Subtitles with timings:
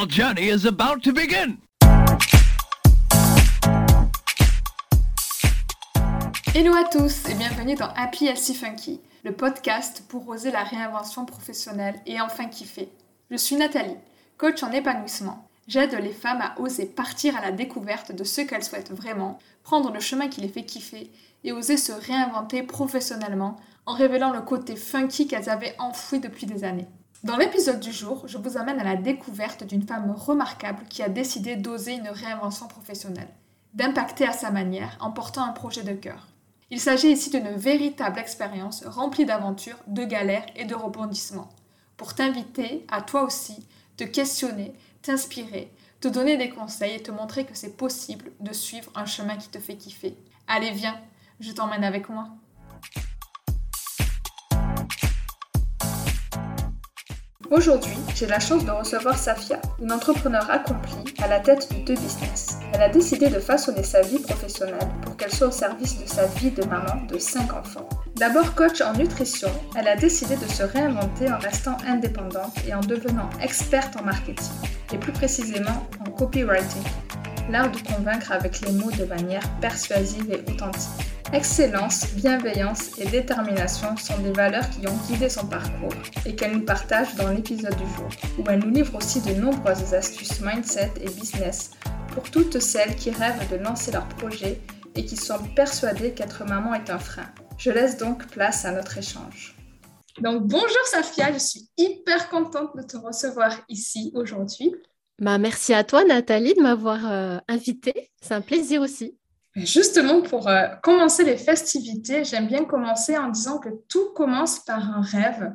[0.00, 1.58] Our journey is about to begin.
[6.54, 11.26] Hello à tous et bienvenue dans Happy Healthy Funky, le podcast pour oser la réinvention
[11.26, 12.88] professionnelle et enfin kiffer.
[13.30, 13.98] Je suis Nathalie,
[14.38, 15.46] coach en épanouissement.
[15.68, 19.92] J'aide les femmes à oser partir à la découverte de ce qu'elles souhaitent vraiment, prendre
[19.92, 21.10] le chemin qui les fait kiffer
[21.44, 26.64] et oser se réinventer professionnellement en révélant le côté funky qu'elles avaient enfoui depuis des
[26.64, 26.88] années.
[27.22, 31.10] Dans l'épisode du jour, je vous amène à la découverte d'une femme remarquable qui a
[31.10, 33.28] décidé d'oser une réinvention professionnelle,
[33.74, 36.28] d'impacter à sa manière en portant un projet de cœur.
[36.70, 41.50] Il s'agit ici d'une véritable expérience remplie d'aventures, de galères et de rebondissements,
[41.98, 43.66] pour t'inviter à toi aussi
[43.98, 48.90] te questionner, t'inspirer, te donner des conseils et te montrer que c'est possible de suivre
[48.94, 50.16] un chemin qui te fait kiffer.
[50.46, 50.98] Allez, viens,
[51.38, 52.30] je t'emmène avec moi.
[57.50, 62.00] Aujourd'hui, j'ai la chance de recevoir Safia, une entrepreneur accomplie à la tête de deux
[62.00, 62.58] business.
[62.72, 66.26] Elle a décidé de façonner sa vie professionnelle pour qu'elle soit au service de sa
[66.26, 67.88] vie de maman de 5 enfants.
[68.14, 72.82] D'abord coach en nutrition, elle a décidé de se réinventer en restant indépendante et en
[72.82, 74.52] devenant experte en marketing,
[74.92, 76.84] et plus précisément en copywriting,
[77.50, 80.88] l'art de convaincre avec les mots de manière persuasive et authentique.
[81.32, 85.94] Excellence, bienveillance et détermination sont des valeurs qui ont guidé son parcours
[86.26, 89.94] et qu'elle nous partage dans l'épisode du jour, où elle nous livre aussi de nombreuses
[89.94, 91.72] astuces mindset et business
[92.14, 94.60] pour toutes celles qui rêvent de lancer leur projet
[94.94, 97.28] et qui sont persuadées qu'être maman est un frein.
[97.58, 99.56] Je laisse donc place à notre échange.
[100.20, 104.74] Donc bonjour Safia, je suis hyper contente de te recevoir ici aujourd'hui.
[105.20, 109.18] Bah, merci à toi Nathalie de m'avoir euh, invitée, c'est un plaisir aussi.
[109.54, 114.82] Justement, pour euh, commencer les festivités, j'aime bien commencer en disant que tout commence par
[114.82, 115.52] un rêve.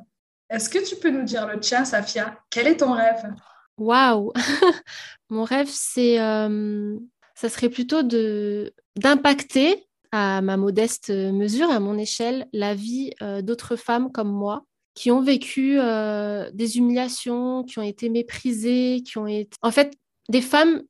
[0.51, 2.37] Est-ce que tu peux nous dire le tien, Safia?
[2.51, 3.33] Quel est ton rêve?
[3.79, 4.31] Waouh!
[5.29, 6.95] Mon rêve, c'est, euh,
[7.33, 13.11] ça serait plutôt de d'impacter à ma modeste mesure, à mon échelle, la vie
[13.41, 14.63] d'autres femmes comme moi
[14.95, 15.77] qui ont vécu
[16.53, 19.49] des humiliations, qui ont été méprisées, qui ont été...
[19.61, 19.93] En fait,
[20.29, 20.81] des femmes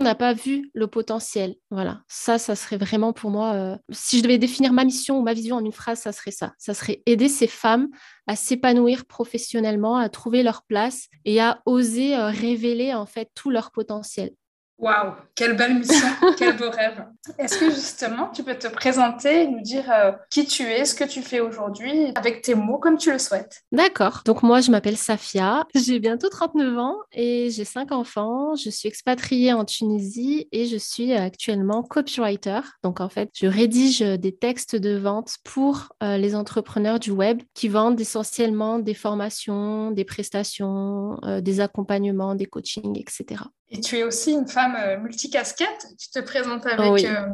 [0.00, 1.56] on n'a pas vu le potentiel.
[1.70, 5.22] Voilà, ça, ça serait vraiment pour moi, euh, si je devais définir ma mission ou
[5.22, 6.52] ma vision en une phrase, ça serait ça.
[6.58, 7.88] Ça serait aider ces femmes
[8.26, 13.50] à s'épanouir professionnellement, à trouver leur place et à oser euh, révéler en fait tout
[13.50, 14.30] leur potentiel.
[14.76, 16.06] Waouh, quelle belle mission,
[16.38, 17.06] quel beau rêve.
[17.38, 21.04] Est-ce que justement, tu peux te présenter, nous dire euh, qui tu es, ce que
[21.04, 23.62] tu fais aujourd'hui, avec tes mots comme tu le souhaites?
[23.70, 24.22] D'accord.
[24.24, 28.56] Donc moi, je m'appelle Safia, j'ai bientôt 39 ans et j'ai 5 enfants.
[28.56, 32.60] Je suis expatriée en Tunisie et je suis actuellement copywriter.
[32.82, 37.42] Donc en fait, je rédige des textes de vente pour euh, les entrepreneurs du web
[37.54, 43.44] qui vendent essentiellement des formations, des prestations, euh, des accompagnements, des coachings, etc.
[43.74, 45.88] Et tu es aussi une femme euh, multicasquette.
[45.98, 47.26] Tu te présentes avec euh,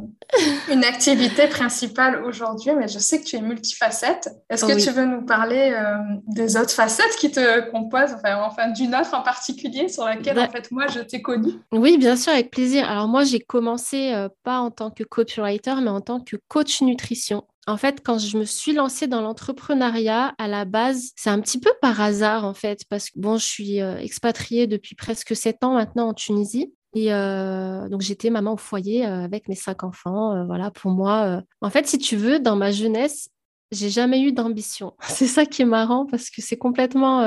[0.72, 4.30] une activité principale aujourd'hui, mais je sais que tu es multifacette.
[4.48, 5.98] Est-ce que tu veux nous parler euh,
[6.28, 10.48] des autres facettes qui te composent, enfin, enfin d'une autre en particulier sur laquelle en
[10.48, 11.52] fait moi je t'ai connue?
[11.72, 12.88] Oui, bien sûr, avec plaisir.
[12.88, 17.44] Alors moi j'ai commencé pas en tant que copywriter, mais en tant que coach nutrition.
[17.66, 21.60] En fait, quand je me suis lancée dans l'entrepreneuriat, à la base, c'est un petit
[21.60, 25.62] peu par hasard, en fait, parce que bon, je suis euh, expatriée depuis presque sept
[25.62, 26.72] ans maintenant en Tunisie.
[26.94, 30.44] Et euh, donc, j'étais maman au foyer euh, avec mes cinq enfants.
[30.46, 33.28] voilà, pour moi, en fait, si tu veux, dans ma jeunesse,
[33.70, 34.94] j'ai jamais eu d'ambition.
[35.02, 37.20] C'est ça qui est marrant parce que c'est complètement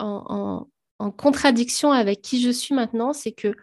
[0.00, 0.66] en,
[0.98, 3.12] en, contradiction avec qui je suis maintenant.
[3.12, 3.54] C'est que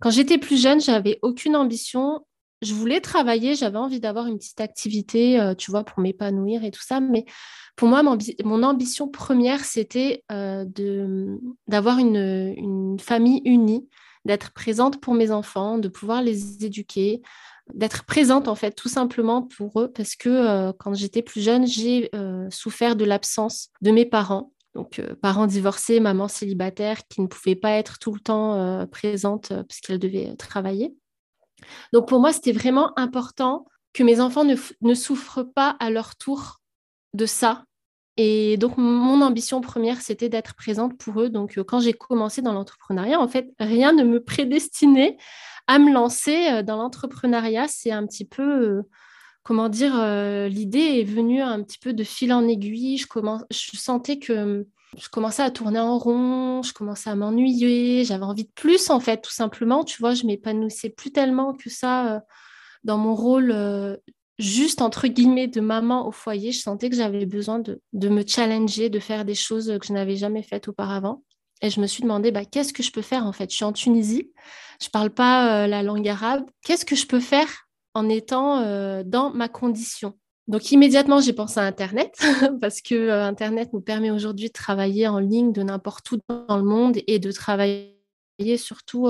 [0.00, 2.20] quand j'étais plus jeune, j'avais aucune ambition
[2.62, 6.70] je voulais travailler, j'avais envie d'avoir une petite activité, euh, tu vois, pour m'épanouir et
[6.70, 7.00] tout ça.
[7.00, 7.24] Mais
[7.76, 10.64] pour moi, mon, ambition première, c'était euh,
[11.68, 13.88] d'avoir une, famille unie,
[14.24, 17.20] d'être présente pour mes enfants, de pouvoir les éduquer,
[17.74, 21.66] d'être présente en fait tout simplement pour eux parce que euh, quand j'étais plus jeune,
[21.66, 22.10] j'ai
[22.50, 24.52] souffert de l'absence de mes parents.
[24.74, 29.80] Donc, parents divorcés, maman célibataire qui ne pouvait pas être tout le temps présente parce
[29.80, 30.94] qu'elle devait travailler.
[31.92, 36.60] Donc pour moi, c'était vraiment important que mes enfants ne, souffrent pas à leur tour
[37.14, 37.64] de ça.
[38.18, 41.28] Et donc mon ambition première, c'était d'être présente pour eux.
[41.30, 45.16] Donc euh, quand j'ai commencé dans l'entrepreneuriat, en fait, rien ne me prédestinait
[45.66, 47.68] à me lancer euh, dans l'entrepreneuriat.
[47.68, 48.82] C'est un petit peu, euh,
[49.42, 49.94] comment dire,
[50.48, 52.98] l'idée est venue un petit peu de fil en aiguille.
[52.98, 53.06] Je,
[53.50, 54.66] je sentais que
[54.96, 59.00] je commençais à tourner en rond, je commençais à m'ennuyer, j'avais envie de plus en
[59.00, 59.84] fait, tout simplement.
[59.84, 62.20] Tu vois, je m'épanouissais plus tellement que ça euh,
[62.84, 63.96] dans mon rôle euh,
[64.38, 66.52] juste entre guillemets de maman au foyer.
[66.52, 70.16] Je sentais que j'avais besoin de, me challenger, de faire des choses que je n'avais
[70.16, 71.22] jamais faites auparavant.
[71.62, 73.50] Et je me suis demandé, bah, qu'est-ce que je peux faire en fait?
[73.50, 74.30] Je suis en Tunisie,
[74.80, 76.44] je ne parle pas euh, la langue arabe.
[76.62, 77.48] Qu'est-ce que je peux faire
[77.94, 78.60] en étant
[79.04, 80.14] dans ma condition?
[80.48, 82.16] Donc immédiatement, j'ai pensé à Internet
[82.60, 86.56] parce que euh, Internet nous permet aujourd'hui de travailler en ligne de n'importe où dans
[86.56, 87.94] le monde et de travailler
[88.56, 89.08] surtout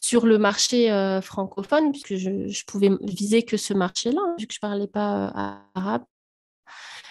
[0.00, 0.88] sur le marché
[1.22, 5.66] francophone puisque je, je, pouvais viser que ce marché-là hein, vu que je parlais pas
[5.74, 6.04] arabe.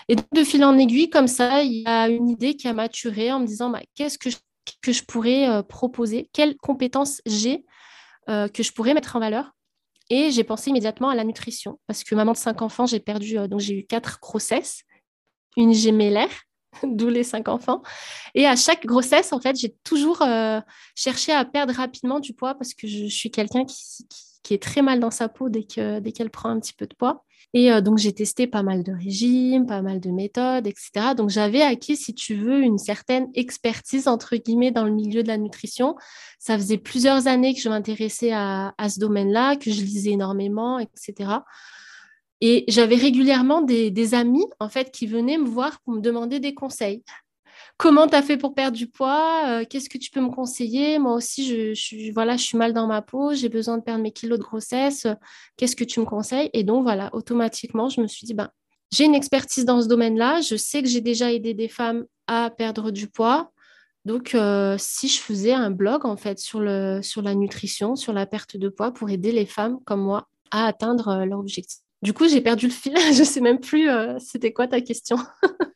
[0.07, 3.31] Et de fil en aiguille, comme ça, il y a une idée qui a maturé
[3.31, 4.37] en me disant bah, qu'est-ce que je
[4.81, 7.65] que je pourrais euh, proposer, quelles compétences j'ai
[8.29, 9.51] euh, que je pourrais mettre en valeur?
[10.15, 11.79] Et j'ai pensé immédiatement à la nutrition.
[11.87, 14.83] Parce que maman de cinq enfants, j'ai perdu, euh, donc j'ai eu quatre grossesses,
[15.57, 16.29] une gémellaire,
[16.83, 17.81] d'où les cinq enfants.
[18.35, 20.23] Et à chaque grossesse, en fait, j'ai toujours
[20.95, 24.05] cherché à perdre rapidement du poids parce que je, suis quelqu'un qui,
[24.43, 26.95] qui, est très mal dans sa peau dès qu'elle dès prend un petit peu de
[26.95, 27.23] poids.
[27.53, 31.13] Et euh, donc, j'ai testé pas mal de régimes, pas mal de méthodes, etc.
[31.15, 35.27] Donc, j'avais acquis, si tu veux, une certaine expertise, entre guillemets, dans le milieu de
[35.27, 35.95] la nutrition.
[36.39, 41.29] Ça faisait plusieurs années que je m'intéressais à, ce domaine-là, que je lisais énormément, etc.
[42.45, 46.53] Et j'avais régulièrement des, amis, en fait, qui venaient me voir pour me demander des
[46.53, 47.01] conseils
[47.77, 49.45] comment tu as fait pour perdre du poids?
[49.47, 50.99] Euh, Qu'est-ce que tu peux me conseiller?
[50.99, 54.03] Moi aussi, je, suis, voilà, je suis mal dans ma peau, j'ai besoin de perdre
[54.03, 55.07] mes kilos de grossesse.
[55.57, 56.49] Qu'est-ce que tu me conseilles?
[56.53, 58.49] Et donc, voilà, automatiquement, je me suis dit, ben,
[58.91, 60.41] j'ai une expertise dans ce domaine-là.
[60.41, 63.51] Je sais que j'ai déjà aidé des femmes à perdre du poids.
[64.05, 68.11] Donc, euh, si je faisais un blog, en fait, sur, le, sur la nutrition, sur
[68.11, 71.82] la perte de poids, pour aider les femmes comme moi à atteindre euh, leur objectif.
[72.03, 72.93] Du coup, j'ai perdu le fil.
[73.13, 73.89] je ne sais même plus,
[74.19, 75.17] c'était quoi ta question.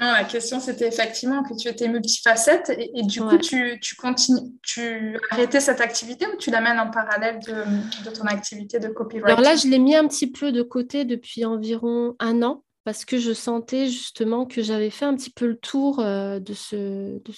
[0.00, 4.52] Non, la question, c'était effectivement que tu étais multifacette et, du coup, tu, tu, continues,
[4.62, 8.88] tu as arrêté cette activité ou tu l'amènes en parallèle de, de, ton activité de
[8.88, 9.26] copywriting?
[9.26, 13.04] Alors là, je l'ai mis un petit peu de côté depuis environ un an parce
[13.04, 17.18] que je sentais justement que j'avais fait un petit peu le tour euh, de, ce,
[17.18, 17.32] de,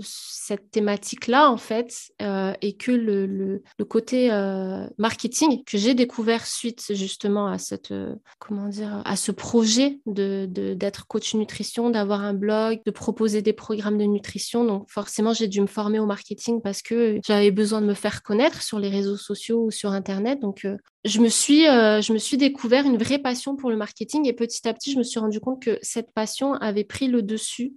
[0.00, 6.92] cette thématique-là, en fait, euh, et que le, côté euh, marketing que j'ai découvert suite
[6.94, 7.92] justement à, cette,
[8.38, 13.52] comment dire, à ce projet de, d'être coach nutrition, d'avoir un blog, de proposer des
[13.52, 14.64] programmes de nutrition.
[14.64, 18.22] Donc forcément, j'ai dû me former au marketing parce que j'avais besoin de me faire
[18.22, 20.38] connaître sur les réseaux sociaux ou sur Internet.
[20.40, 20.64] Donc
[21.04, 24.68] je me suis, je me suis découvert une vraie passion pour le marketing et petit
[24.68, 27.74] à petit, je me suis rendu compte que cette passion avait pris le dessus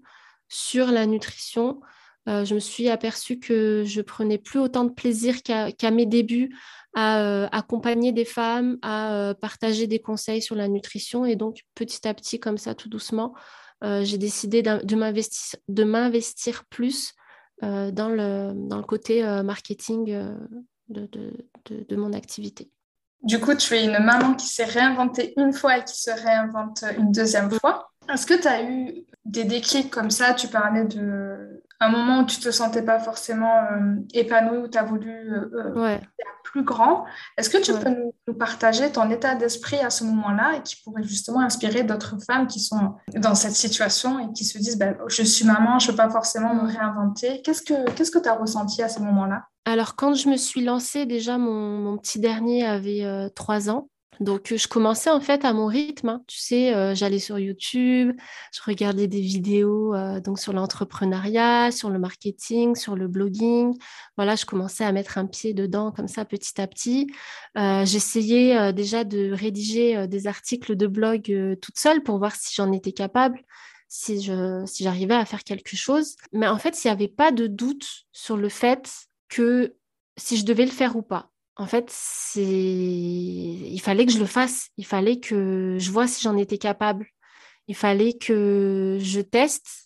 [0.48, 1.82] sur la nutrition.
[2.28, 6.56] Euh, je me suis aperçue que je prenais plus autant de plaisir qu'à mes débuts
[6.96, 11.26] à euh, accompagner des femmes, à euh, partager des conseils sur la nutrition.
[11.26, 13.34] Et donc, petit à petit, comme ça, tout doucement,
[13.84, 17.14] j'ai décidé de m'investir plus
[17.62, 20.34] dans, le, dans le côté marketing
[20.90, 21.10] de,
[21.70, 22.72] de mon activité.
[23.26, 26.86] Du coup, tu es une maman qui s'est réinventée une fois et qui se réinvente
[26.98, 27.92] une deuxième fois.
[28.12, 30.36] Est-ce que tu as eu des déclics comme ça?
[30.36, 34.78] Tu parlais de un moment où tu te sentais pas forcément euh, épanouie, où tu
[34.78, 35.98] as voulu euh, euh
[36.44, 37.06] plus grand.
[37.38, 41.04] Est-ce que tu peux nous, partager ton état d'esprit à ce moment-là et qui pourrait
[41.04, 45.24] justement inspirer d'autres femmes qui sont dans cette situation et qui se disent ben, Je
[45.24, 47.42] suis maman, je ne peux pas forcément me réinventer.
[47.42, 49.44] Qu'est-ce que tu as ressenti à ce moment-là?
[49.66, 53.90] Alors, quand je me suis lancée, déjà, mon, petit dernier avait euh, trois ans.
[54.20, 56.10] Donc, je commençais en fait à mon rythme.
[56.10, 56.24] Hein.
[56.28, 58.16] Tu sais, euh, j'allais sur YouTube,
[58.54, 63.74] je regardais des vidéos euh, donc sur l'entrepreneuriat, sur le marketing, sur le blogging.
[64.18, 67.08] Voilà, je commençais à mettre un pied dedans comme ça petit à petit.
[67.56, 72.92] J'essayais déjà de rédiger des articles de blog toute seule pour voir si j'en étais
[72.92, 73.40] capable
[73.88, 76.16] si j'arrivais à faire quelque chose.
[76.34, 78.92] Mais en fait, il n'y avait pas de doute sur le fait
[79.30, 79.76] que
[80.18, 81.32] si je devais le faire ou pas.
[81.58, 86.22] En fait, c'est il fallait que je le fasse, il fallait que je vois si
[86.22, 87.08] j'en étais capable.
[87.68, 89.86] Il fallait que je teste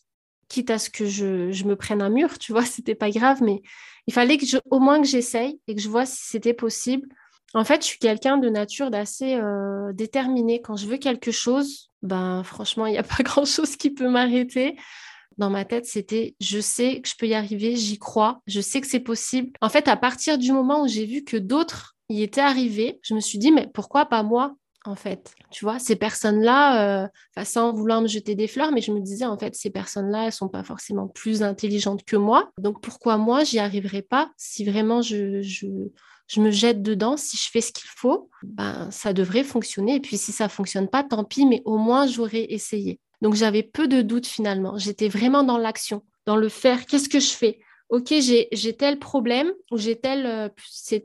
[0.50, 3.42] quitte à ce que je, je me prenne un mur, tu vois, c'était pas grave,
[3.42, 3.62] mais
[4.08, 7.08] il fallait que je, au moins que j'essaye et que je vois si c'était possible.
[7.54, 10.62] En fait, je suis quelqu'un de nature d'assez euh, déterminé.
[10.62, 14.76] Quand je veux quelque chose, ben franchement, il n'y a pas grand-chose qui peut m'arrêter
[15.40, 18.82] dans ma tête, c'était je sais que je peux y arriver, j'y crois, je sais
[18.82, 19.52] que c'est possible.
[19.62, 23.16] En fait, à partir du moment où j'ai vu que d'autres y étaient arrivés, je
[23.16, 24.56] me suis dit, mais pourquoi pas moi
[24.86, 25.34] en fait?
[25.52, 29.26] Tu vois, ces personnes-là, euh, sans vouloir me jeter des fleurs, mais je me disais,
[29.26, 32.52] en fait, ces personnes-là, elles sont pas forcément plus intelligentes que moi.
[32.58, 35.68] Donc, pourquoi moi, j'y arriverai pas si vraiment je, je,
[36.28, 39.96] je, me jette dedans, si je fais ce qu'il faut, ben, ça devrait fonctionner.
[39.96, 43.00] Et puis, si ça fonctionne pas, tant pis, mais au moins, j'aurais essayé.
[43.22, 44.78] Donc j'avais peu de doutes finalement.
[44.78, 46.86] J'étais vraiment dans l'action, dans le faire.
[46.86, 47.60] Qu'est-ce que je fais?
[47.90, 50.50] Ok, j'ai tel problème ou j'ai tel, euh,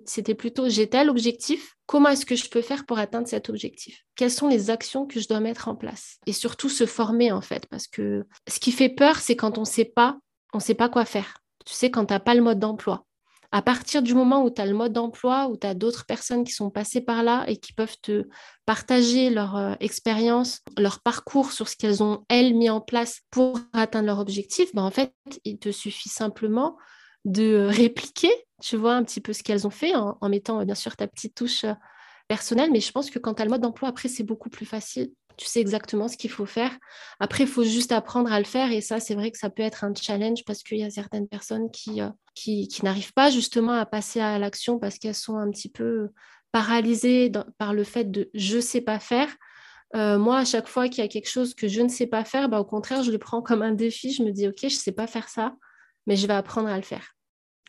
[0.04, 1.76] c'était plutôt j'ai tel objectif.
[1.86, 4.04] Comment est-ce que je peux faire pour atteindre cet objectif?
[4.16, 6.18] Quelles sont les actions que je dois mettre en place?
[6.26, 9.62] Et surtout se former en fait, parce que ce qui fait peur, c'est quand on
[9.62, 10.18] ne sait pas,
[10.52, 11.38] on sait pas quoi faire.
[11.64, 13.06] Tu sais, quand tu n'as pas le mode d'emploi.
[13.54, 16.42] À partir du moment où tu as le mode d'emploi, où tu as d'autres personnes
[16.42, 18.26] qui sont passées par là et qui peuvent te
[18.66, 23.60] partager leur euh, expérience, leur parcours sur ce qu'elles ont, elles, mis en place pour
[23.72, 26.76] atteindre leur objectif, ben, en fait, il te suffit simplement
[27.24, 30.96] de répliquer, tu vois, un petit peu ce qu'elles ont fait en, mettant, bien sûr,
[30.96, 31.74] ta petite touche euh,
[32.26, 32.72] personnelle.
[32.72, 35.12] Mais je pense que quand tu as le mode d'emploi, après, c'est beaucoup plus facile
[35.36, 36.70] tu sais exactement ce qu'il faut faire.
[37.20, 38.70] Après, il faut juste apprendre à le faire.
[38.72, 41.28] Et ça, c'est vrai que ça peut être un challenge parce qu'il y a certaines
[41.28, 42.10] personnes qui, euh,
[42.82, 46.08] n'arrivent pas justement à passer à l'action parce qu'elles sont un petit peu
[46.52, 49.28] paralysées par le fait de je ne sais pas faire.
[49.96, 52.24] Euh, moi, à chaque fois qu'il y a quelque chose que je ne sais pas
[52.24, 54.12] faire, bah, au contraire, je le prends comme un défi.
[54.12, 55.54] Je me dis, OK, je ne sais pas faire ça,
[56.06, 57.14] mais je vais apprendre à le faire.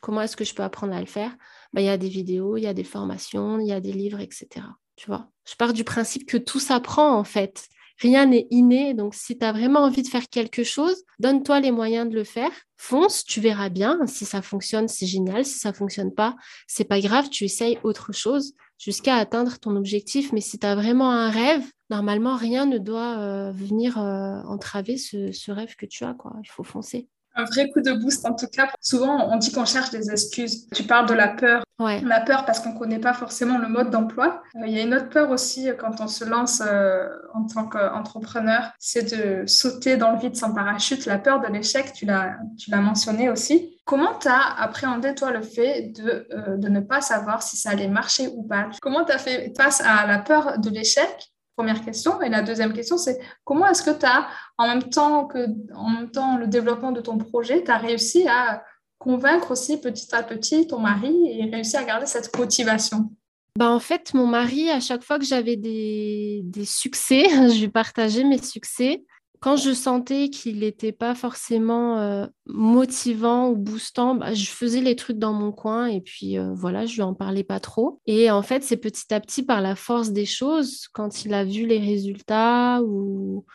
[0.02, 1.36] Comment est-ce que je peux apprendre à le faire?
[1.74, 3.94] Bah, Il y a des vidéos, il y a des formations, il y a des
[3.94, 4.66] livres, etc.
[4.96, 7.68] Tu vois, je pars du principe que tout s'apprend en fait.
[8.00, 8.94] Rien n'est inné.
[8.94, 12.26] Donc, si tu as vraiment envie de faire quelque chose, donne-toi les moyens de le
[12.26, 12.52] faire.
[12.78, 14.00] Fonce, tu verras bien.
[14.06, 15.46] Si ça fonctionne, c'est génial.
[15.46, 16.36] Si ça fonctionne pas,
[16.68, 17.30] c'est pas grave.
[17.30, 20.34] Tu essayes autre chose jusqu'à atteindre ton objectif.
[20.34, 24.98] Mais si tu as vraiment un rêve, normalement, rien ne doit euh, venir euh, entraver
[24.98, 26.14] ce, ce, rêve que tu as.
[26.14, 26.34] Quoi.
[26.44, 28.70] Il faut foncer un vrai coup de boost en tout cas.
[28.80, 30.68] Souvent, on dit qu'on cherche des excuses.
[30.74, 31.65] Tu parles de la peur.
[31.78, 34.42] On a peur parce qu'on ne connaît pas forcément le mode d'emploi.
[34.56, 37.46] Euh, il y a une autre peur aussi euh, quand on se lance euh, en
[37.46, 41.06] tant qu'entrepreneur, c'est de sauter dans le vide sans parachute.
[41.06, 42.38] La peur de l'échec, tu l'as
[42.82, 43.78] mentionné aussi.
[43.84, 46.28] Comment tu as appréhendé, toi, le fait de,
[46.58, 48.70] de ne pas savoir si ça allait marcher ou pas?
[48.82, 51.34] Comment tu as fait face à la peur de l'échec?
[51.56, 52.22] Première question.
[52.22, 54.28] Et la deuxième question, c'est comment est-ce que tu as,
[54.58, 58.28] en même, temps que, en même temps le développement de ton projet, tu as réussi
[58.28, 58.64] à
[59.06, 63.10] convaincre aussi petit à petit ton mari et réussi à garder cette motivation
[63.58, 67.70] bah en fait, mon mari, à chaque fois que j'avais des, des succès, je lui
[67.70, 69.06] partageais mes succès
[69.46, 74.96] quand je sentais qu'il n'était pas forcément euh, motivant ou boostant, bah, je faisais les
[74.96, 78.02] trucs dans mon coin et puis euh, voilà, je lui en parlais pas trop.
[78.08, 81.44] Et en fait, c'est petit à petit par la force des choses, quand il a
[81.44, 83.46] vu les résultats ou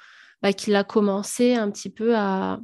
[0.43, 2.61] bah, qu'il a commencé un petit peu à.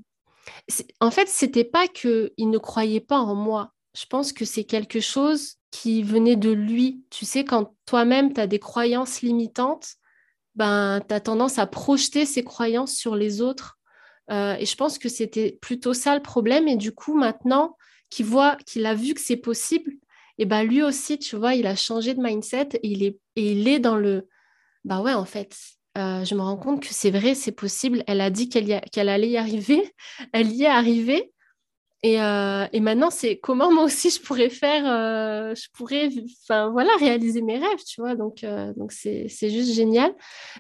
[1.01, 3.73] En fait, c'était pas qu'il ne croyait pas en moi.
[3.97, 7.05] Je pense que c'est quelque chose qui venait de lui.
[7.11, 9.95] Tu sais, quand toi-même, tu as des croyances limitantes,
[10.55, 13.79] ben, tu as tendance à projeter ces croyances sur les autres.
[14.31, 16.69] Euh, et je pense que c'était plutôt ça le problème.
[16.69, 17.77] Et du coup, maintenant
[18.11, 19.93] qu'il voit, qu'il a vu que c'est possible,
[20.39, 23.53] et ben lui aussi, tu vois, il a changé de mindset et il est, et
[23.53, 24.29] il est dans le,
[24.85, 25.57] bah ouais, en fait,
[25.97, 28.05] euh, je me rends compte que c'est vrai, c'est possible.
[28.07, 29.95] Elle a dit qu'elle, allait y arriver,
[30.33, 31.33] elle y est arrivée.
[32.05, 36.09] Euh, et, maintenant, c'est comment moi aussi je pourrais faire, euh, je pourrais,
[36.49, 38.15] voilà, réaliser mes rêves, tu vois.
[38.15, 38.45] Donc,
[38.77, 40.15] donc c'est, juste génial.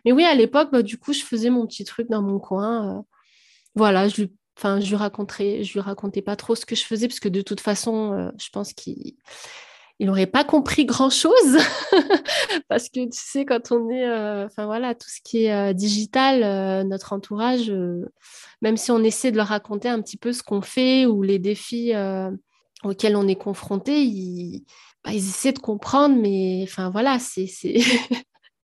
[0.04, 3.04] Mais oui, à l'époque, bah, du coup, je faisais mon petit truc dans mon coin.
[3.74, 7.08] voilà, je lui, je lui racontais, je lui racontais pas trop ce que je faisais
[7.08, 9.16] parce que de toute façon, je pense qu'il
[9.98, 11.56] il n'aurait pas compris grand-chose
[12.68, 15.72] parce que tu sais, quand on est, euh, enfin voilà, tout ce qui est euh,
[15.72, 17.72] digital, euh, notre entourage,
[18.60, 21.38] même si on essaie de leur raconter un petit peu ce qu'on fait ou les
[21.38, 21.92] défis
[22.84, 24.64] auxquels on est confronté, ils,
[25.02, 27.80] bah, ils, essaient de comprendre, mais enfin voilà, c'est c'est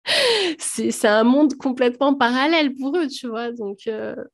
[1.09, 3.51] un monde complètement parallèle pour eux, tu vois.
[3.51, 3.89] Donc,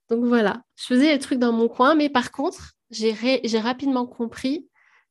[0.08, 3.14] donc voilà, je faisais les trucs dans mon coin, mais par contre, j'ai
[3.60, 4.66] rapidement compris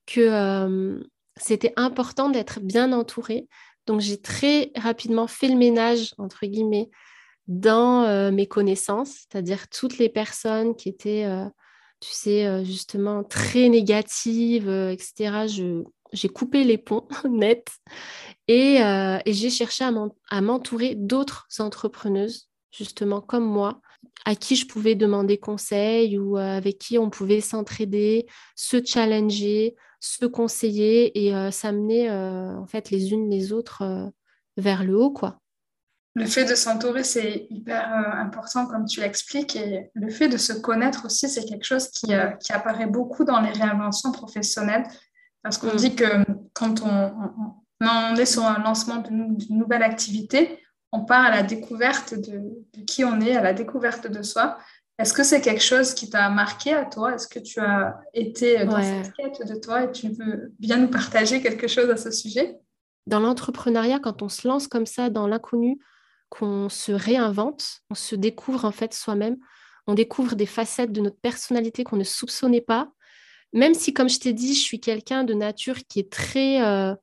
[0.06, 1.00] que
[1.39, 3.48] c'était important d'être bien entouré.
[3.88, 6.89] Donc, j'ai très rapidement fait le ménage, entre guillemets,
[7.50, 11.46] dans euh, mes connaissances, c'est-à-dire toutes les personnes qui étaient, euh,
[12.00, 15.48] tu sais, euh, justement très négatives, etc.
[16.13, 17.67] j'ai coupé les ponts net
[18.48, 23.81] et, et j'ai cherché à m'entourer d'autres entrepreneuses, justement comme moi,
[24.25, 30.25] à qui je pouvais demander conseil ou avec qui on pouvait s'entraider, se challenger, se
[30.25, 34.10] conseiller et euh, s'amener euh, en fait les unes les autres euh,
[34.58, 35.39] vers le haut quoi.
[36.15, 40.51] Le fait de s'entourer, c'est hyper important, comme tu l'expliques, et le fait de se
[40.53, 42.08] connaître aussi, c'est quelque chose qui,
[42.41, 44.84] qui, apparaît beaucoup dans les réinventions professionnelles,
[45.44, 45.77] parce qu'on mm.
[45.77, 47.13] dit que quand on,
[47.79, 50.60] on, est sur un lancement d'une nouvelle activité,
[50.91, 52.41] on part à la découverte de,
[52.74, 54.58] de, qui on est, à la découverte de soi.
[55.00, 57.15] Est-ce que c'est quelque chose qui t'a marqué à toi?
[57.15, 60.89] Est-ce que tu as été dans cette quête de toi et tu veux bien nous
[60.89, 62.58] partager quelque chose à ce sujet?
[63.08, 65.79] Dans l'entrepreneuriat, quand on se lance comme ça dans l'inconnu,
[66.27, 69.38] qu'on se réinvente, on se découvre en fait soi-même,
[69.88, 72.91] on découvre des facettes de notre personnalité qu'on ne soupçonnait pas.
[73.53, 76.94] Même si, comme je t'ai dit, je suis quelqu'un de nature qui est très, euh,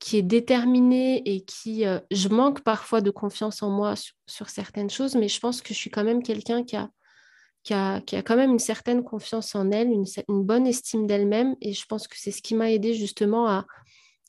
[0.00, 3.94] qui est déterminé et qui, euh, je manque parfois de confiance en moi
[4.26, 6.88] sur, certaines choses, mais je pense que je suis quand même quelqu'un qui a
[7.66, 11.56] qui a, quand même une certaine confiance en elle, une, bonne estime d'elle-même.
[11.60, 13.48] Et je pense que c'est ce qui m'a aidé justement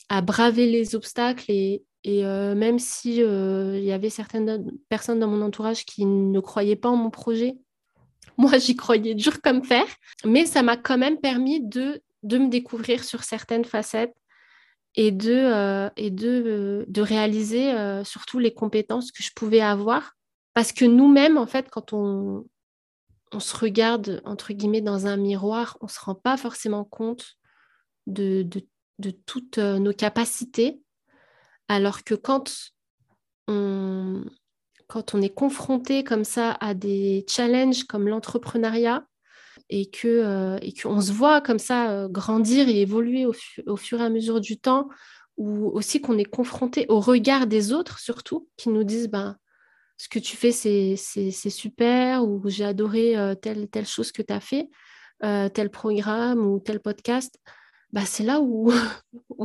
[0.09, 1.51] à, braver les obstacles.
[1.51, 6.75] Et, euh, même si euh, y avait certaines personnes dans mon entourage qui ne croyaient
[6.75, 7.57] pas en mon projet,
[8.37, 9.85] moi j'y croyais dur comme fer.
[10.25, 14.15] Mais ça m'a quand même permis de, de me découvrir sur certaines facettes
[14.95, 17.71] et de, euh, et de, de réaliser
[18.03, 20.13] surtout les compétences que je pouvais avoir.
[20.55, 22.43] Parce que nous-mêmes, en fait, quand on,
[23.31, 27.37] on se regarde, entre guillemets, dans un miroir, on ne se rend pas forcément compte
[28.07, 28.47] de,
[28.99, 30.81] de, toutes euh, nos capacités,
[31.67, 32.71] alors que quand
[33.47, 34.23] on,
[34.87, 39.05] quand on est confronté comme ça à des challenges comme l'entrepreneuriat,
[39.69, 43.33] et que euh, qu'on se voit comme ça euh, grandir et évoluer au,
[43.65, 44.87] au, fur et à mesure du temps,
[45.35, 49.37] ou aussi qu'on est confronté au regard des autres surtout, qui nous disent ben,
[49.97, 54.31] ce que tu fais, c'est super, ou j'ai adoré euh, telle, telle chose que tu
[54.31, 54.69] as fait,
[55.23, 57.39] euh, tel programme ou tel podcast,
[57.91, 58.71] bah, c'est là où,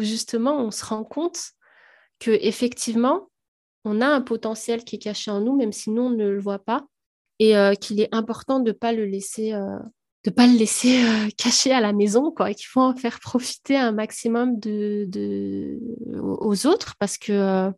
[0.01, 1.41] justement on se rend compte
[2.19, 3.31] que effectivement
[3.85, 6.41] on a un potentiel qui est caché en nous, même si nous on ne le
[6.41, 6.85] voit pas,
[7.39, 9.53] et euh, qu'il est important de ne pas le laisser,
[10.25, 11.03] de pas le laisser
[11.39, 15.81] caché à la maison, quoi, qu'il faut en faire profiter un maximum de
[16.21, 17.73] aux autres, parce que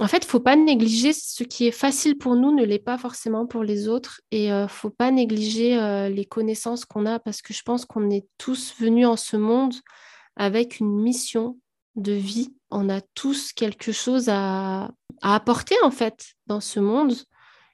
[0.00, 2.96] en fait, il faut pas négliger ce qui est facile pour nous ne l'est pas
[2.96, 4.22] forcément pour les autres.
[4.30, 7.84] Et il euh, faut pas négliger euh, les connaissances qu'on a parce que je pense
[7.84, 9.74] qu'on est tous venus en ce monde
[10.36, 11.58] avec une mission
[11.96, 12.54] de vie.
[12.70, 14.90] On a tous quelque chose à,
[15.22, 17.12] apporter en fait dans ce monde.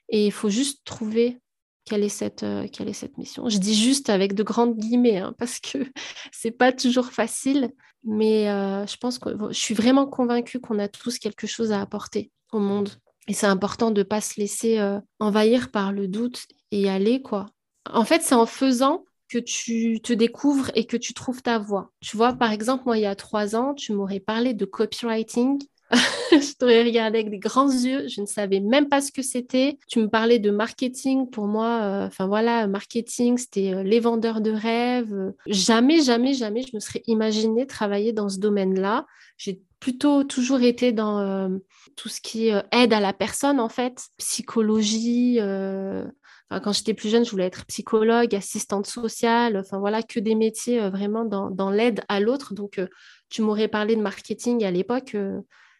[0.09, 1.39] Et il faut juste trouver
[1.87, 3.49] quelle est cette, euh, quelle est cette mission.
[3.49, 5.77] Je dis juste avec de grandes guillemets hein, parce que
[6.31, 7.71] c'est pas toujours facile.
[8.03, 11.81] Mais euh, je pense que je suis vraiment convaincue qu'on a tous quelque chose à
[11.81, 12.89] apporter au monde.
[13.27, 17.21] Et c'est important de ne pas se laisser euh, envahir par le doute et aller,
[17.21, 17.47] quoi.
[17.91, 21.91] En fait, c'est en faisant que tu te découvres et que tu trouves ta voie.
[21.99, 25.59] Tu vois, par exemple, moi, il y a trois ans, tu m'aurais parlé de copywriting
[26.31, 28.07] je t'aurais regardé avec des grands yeux.
[28.07, 29.77] Je ne savais même pas ce que c'était.
[29.87, 31.29] Tu me parlais de marketing.
[31.29, 35.33] Pour moi, euh, enfin voilà, marketing, c'était euh, les vendeurs de rêves.
[35.47, 39.05] Jamais, jamais, jamais, je me serais imaginé travailler dans ce domaine-là.
[39.37, 41.49] J'ai plutôt toujours été dans euh,
[41.95, 45.39] tout ce qui aide à la personne, en fait, psychologie.
[45.39, 50.89] quand j'étais plus jeune, je voulais être psychologue, assistante sociale, enfin voilà, que des métiers
[50.89, 52.53] vraiment dans, dans l'aide à l'autre.
[52.53, 52.81] Donc,
[53.29, 55.15] tu m'aurais parlé de marketing à l'époque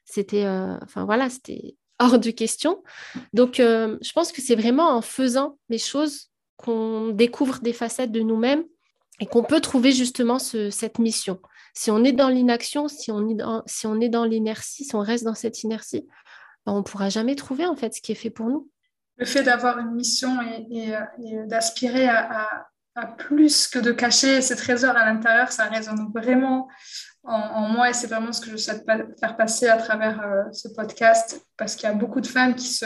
[0.08, 2.82] c'était, euh, voilà, c'était hors de question.
[3.34, 8.12] Donc, euh, je pense que c'est vraiment en faisant les choses qu'on découvre des facettes
[8.12, 8.64] de nous-mêmes
[9.20, 11.40] et qu'on peut trouver justement cette mission.
[11.74, 15.64] Si on est dans l'inaction, si on est dans, l'inertie, si on reste dans cette
[15.64, 16.08] inertie,
[16.66, 18.70] ben, on ne pourra jamais trouver en fait ce qui est fait pour nous.
[19.18, 20.94] Le fait d'avoir une mission et,
[21.48, 22.48] d'aspirer à,
[22.96, 26.68] à, plus que de cacher ses trésors à l'intérieur, ça résonne vraiment
[27.28, 28.86] en, moi et c'est vraiment ce que je souhaite
[29.20, 32.68] faire passer à travers euh, ce podcast parce qu'il y a beaucoup de femmes qui,
[32.68, 32.86] se,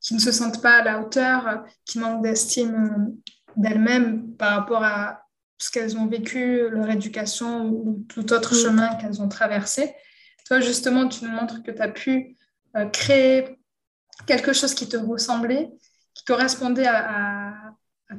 [0.00, 4.84] qui ne se sentent pas à la hauteur, qui manquent d'estime euh, d'elles-mêmes par rapport
[4.84, 5.22] à
[5.58, 8.58] ce qu'elles ont vécu, leur éducation ou tout autre mm.
[8.58, 9.94] chemin qu'elles ont traversé.
[10.46, 12.36] Toi, justement, tu nous montres que tu as pu
[12.76, 13.58] euh, créer
[14.26, 15.70] quelque chose qui te ressemblait,
[16.14, 17.65] qui correspondait à,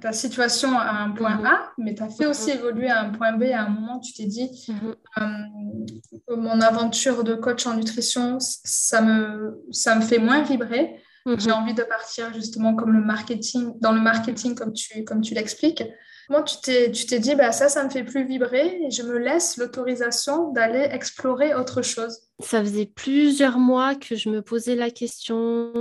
[0.02, 1.46] ta situation à un point mhm.
[1.46, 2.58] A, mais tu as fait aussi mhm.
[2.58, 3.44] évoluer à un point B.
[3.44, 4.96] À un moment, tu t'es dit, mhm.
[5.22, 11.02] euh, mon aventure de coach en nutrition, ça me, ça me fait moins vibrer.
[11.38, 15.34] J'ai envie de partir justement comme le marketing, dans le marketing comme tu, comme tu
[15.34, 15.84] l'expliques.
[16.30, 19.04] Moi, tu t'es, tu t'es dit, bah, ça, ça me fait plus vibrer et je
[19.04, 22.20] me laisse l'autorisation d'aller explorer autre chose.
[22.40, 25.74] Ça faisait plusieurs mois que je me posais la question.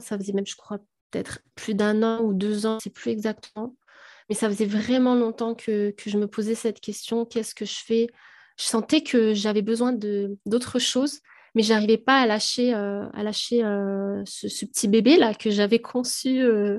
[0.00, 0.78] Ça faisait même, je crois,
[1.12, 3.76] peut-être plus d'un an ou deux ans, c'est plus exactement.
[4.28, 8.08] Mais ça faisait vraiment longtemps que, je me posais cette question, qu'est-ce que je fais?
[8.58, 9.92] Je sentais que j'avais besoin
[10.46, 11.20] d'autre chose,
[11.54, 16.40] mais j'arrivais pas à lâcher, euh, à lâcher euh, ce, petit bébé-là que j'avais conçu
[16.40, 16.78] euh,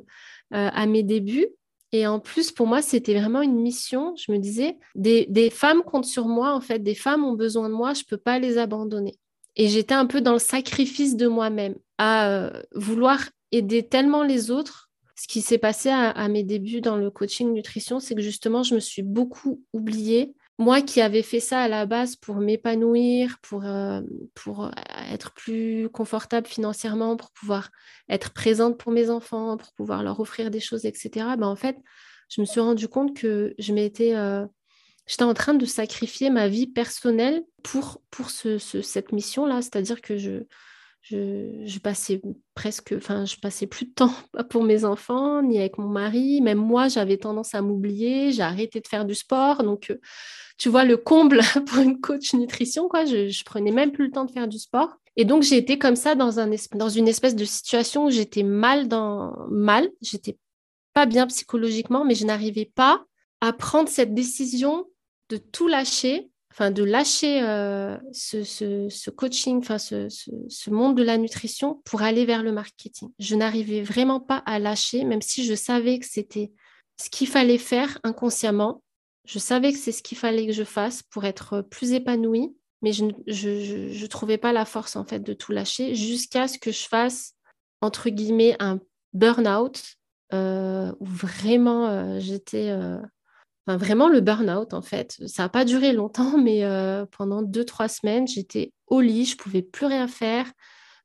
[0.52, 1.48] à mes débuts.
[1.92, 4.16] Et en plus, pour moi, c'était vraiment une mission.
[4.16, 7.70] Je me disais, des, des, femmes comptent sur moi, en fait, des femmes ont besoin
[7.70, 9.16] de moi, je ne peux pas les abandonner.
[9.56, 13.20] Et j'étais un peu dans le sacrifice de moi-même, à vouloir
[13.54, 14.90] aider tellement les autres.
[15.16, 18.76] Ce qui s'est passé à, mes débuts dans le coaching nutrition, c'est que justement, je
[18.76, 20.34] me suis beaucoup oubliée.
[20.58, 24.02] Moi qui avais fait ça à la base pour m'épanouir, pour, euh,
[24.34, 24.72] pour
[25.12, 27.70] être plus confortable financièrement, pour pouvoir
[28.10, 31.26] être présente pour mes enfants, pour pouvoir leur offrir des choses, etc.
[31.38, 31.78] Ben, en fait,
[32.30, 34.16] je me suis rendu compte que je m'étais...
[34.16, 34.46] Euh,
[35.06, 39.62] j'étais en train de sacrifier ma vie personnelle pour, pour ce, cette mission-là.
[39.62, 40.44] C'est-à-dire que je,
[41.04, 42.22] je, passais
[42.56, 44.14] presque, enfin, je passais plus de temps
[44.50, 46.42] pour mes enfants, ni avec mon mari.
[46.42, 48.32] Même moi, j'avais tendance à m'oublier.
[48.32, 49.64] J'ai arrêté de faire du sport.
[49.64, 50.00] Donc, euh,
[50.58, 53.06] tu vois, le comble pour une coach nutrition, quoi.
[53.06, 54.96] Je, je prenais même plus le temps de faire du sport.
[55.16, 58.44] Et donc, j'ai été comme ça dans, un, dans une espèce de situation où j'étais
[58.44, 59.90] mal dans mal.
[60.02, 60.38] J'étais
[60.94, 63.04] pas bien psychologiquement, mais je n'arrivais pas
[63.42, 64.86] à prendre cette décision
[65.30, 71.82] de tout lâcher enfin de lâcher euh, ce, coaching, enfin ce, monde de la nutrition
[71.84, 73.10] pour aller vers le marketing.
[73.18, 76.52] Je n'arrivais vraiment pas à lâcher, même si je savais que c'était
[77.02, 78.84] ce qu'il fallait faire inconsciemment.
[79.26, 82.94] Je savais que c'est ce qu'il fallait que je fasse pour être plus épanouie, mais
[82.94, 86.88] je ne trouvais pas la force en fait de tout lâcher jusqu'à ce que je
[86.88, 87.34] fasse
[87.82, 88.80] entre guillemets un
[89.14, 89.82] burn-out
[90.34, 92.70] euh, où vraiment euh, j'étais
[93.68, 95.18] vraiment le burn-out en fait.
[95.28, 99.36] Ça n'a pas duré longtemps, mais euh, pendant deux, trois semaines, j'étais au lit, je
[99.36, 100.52] ne pouvais plus rien faire.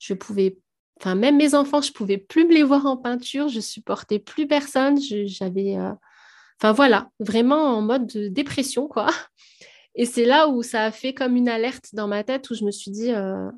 [0.00, 0.58] Je pouvais,
[1.00, 4.18] enfin même mes enfants, je ne pouvais plus me les voir en peinture, je supportais
[4.18, 4.98] plus personne.
[5.00, 5.92] J'avais, euh,
[6.60, 9.08] enfin voilà, vraiment en mode de dépression quoi.
[9.94, 12.64] Et c'est là où ça a fait comme une alerte dans ma tête où je
[12.64, 13.50] me suis dit, euh,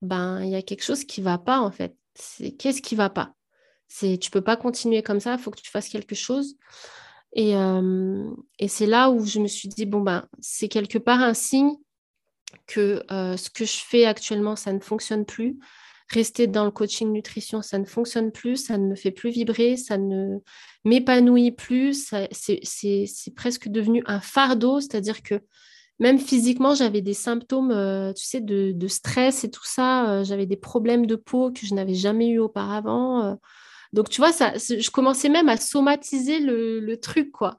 [0.00, 1.94] ben il y a quelque chose qui ne va pas en fait.
[2.58, 3.34] Qu'est-ce qui ne va pas?
[3.88, 6.56] C'est tu peux pas continuer comme ça, il faut que tu fasses quelque chose.
[7.32, 11.20] Et, euh, et c'est là où je me suis dit, bon, ben, c'est quelque part
[11.22, 11.74] un signe
[12.66, 15.58] que euh, ce que je fais actuellement, ça ne fonctionne plus.
[16.10, 19.78] Rester dans le coaching nutrition, ça ne fonctionne plus, ça ne me fait plus vibrer,
[19.78, 20.38] ça ne
[20.84, 25.40] m'épanouit plus, c'est presque devenu un fardeau, c'est-à-dire que
[26.00, 30.56] même physiquement, j'avais des symptômes, euh, tu sais, de, stress et tout ça, j'avais des
[30.56, 33.38] problèmes de peau que je n'avais jamais eu auparavant.
[33.92, 37.58] Donc, tu vois, je commençais même à somatiser le, truc, quoi.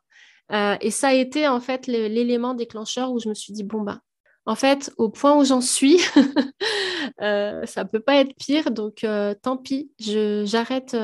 [0.51, 3.81] Euh, et ça a été, en fait, l'élément déclencheur où je me suis dit, bon,
[3.81, 3.99] bah,
[4.45, 5.99] en fait, au point où j'en suis,
[7.21, 8.71] euh, ça ne peut pas être pire.
[8.71, 10.95] Donc, euh, tant pis, j'arrête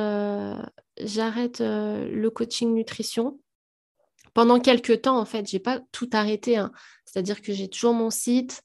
[1.02, 3.40] j'arrête le coaching nutrition.
[4.34, 6.58] Pendant quelques temps, en fait, je n'ai pas tout arrêté.
[6.58, 6.72] Hein.
[7.06, 8.62] C'est-à-dire que j'ai toujours mon site,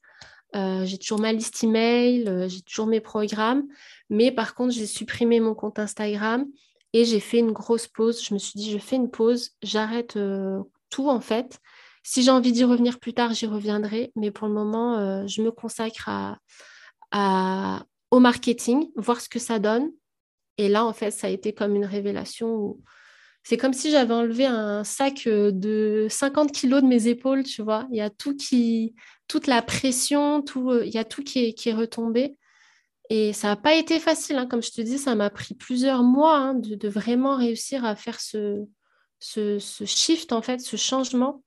[0.53, 3.65] j'ai toujours ma liste email, j'ai toujours mes programmes.
[4.09, 6.45] Mais par contre, j'ai supprimé mon compte Instagram
[6.93, 8.23] et j'ai fait une grosse pause.
[8.23, 11.59] Je me suis dit, je fais une pause, j'arrête euh, tout en fait.
[12.03, 14.11] Si j'ai envie d'y revenir plus tard, j'y reviendrai.
[14.15, 16.09] Mais pour le moment, euh, je me consacre
[18.11, 19.91] au marketing, voir ce que ça donne.
[20.57, 22.77] Et là, en fait, ça a été comme une révélation
[23.47, 27.61] c'est comme si j'avais enlevé un sac euh, de 50 kilos de mes épaules, tu
[27.61, 27.87] vois.
[27.91, 28.95] Il y a tout qui,
[29.27, 30.43] toute la pression,
[30.83, 32.35] il y a tout qui est retombé.
[33.09, 34.47] Et ça n'a pas été facile, hein.
[34.47, 38.19] comme je te dis, ça m'a pris plusieurs mois hein, de, vraiment réussir à faire
[38.19, 38.65] ce,
[39.19, 41.43] ce, shift, en fait, ce changement.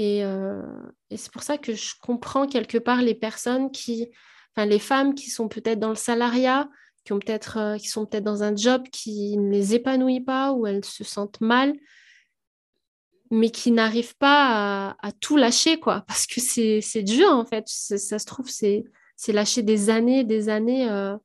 [0.00, 0.62] Euh,
[1.10, 4.08] et, c'est pour ça que je comprends quelque part les personnes qui,
[4.54, 6.68] enfin les femmes qui sont peut-être dans le salariat,
[7.04, 10.52] qui, ont peut-être, euh, qui sont peut-être dans un job qui ne les épanouit pas,
[10.52, 11.74] ou elles se sentent mal,
[13.30, 17.64] mais qui n'arrivent pas à, tout lâcher, quoi, parce que c'est dur, en fait.
[17.68, 18.84] Ça se trouve, c'est
[19.22, 21.16] c'est lâcher des années, des années euh,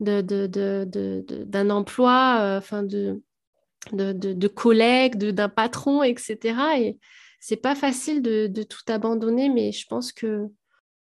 [0.00, 3.22] d'un emploi, euh, de,
[4.12, 6.36] de, collègues, d'un patron, etc.
[6.76, 6.98] Et
[7.40, 10.44] c'est pas facile de, tout abandonner, mais je pense que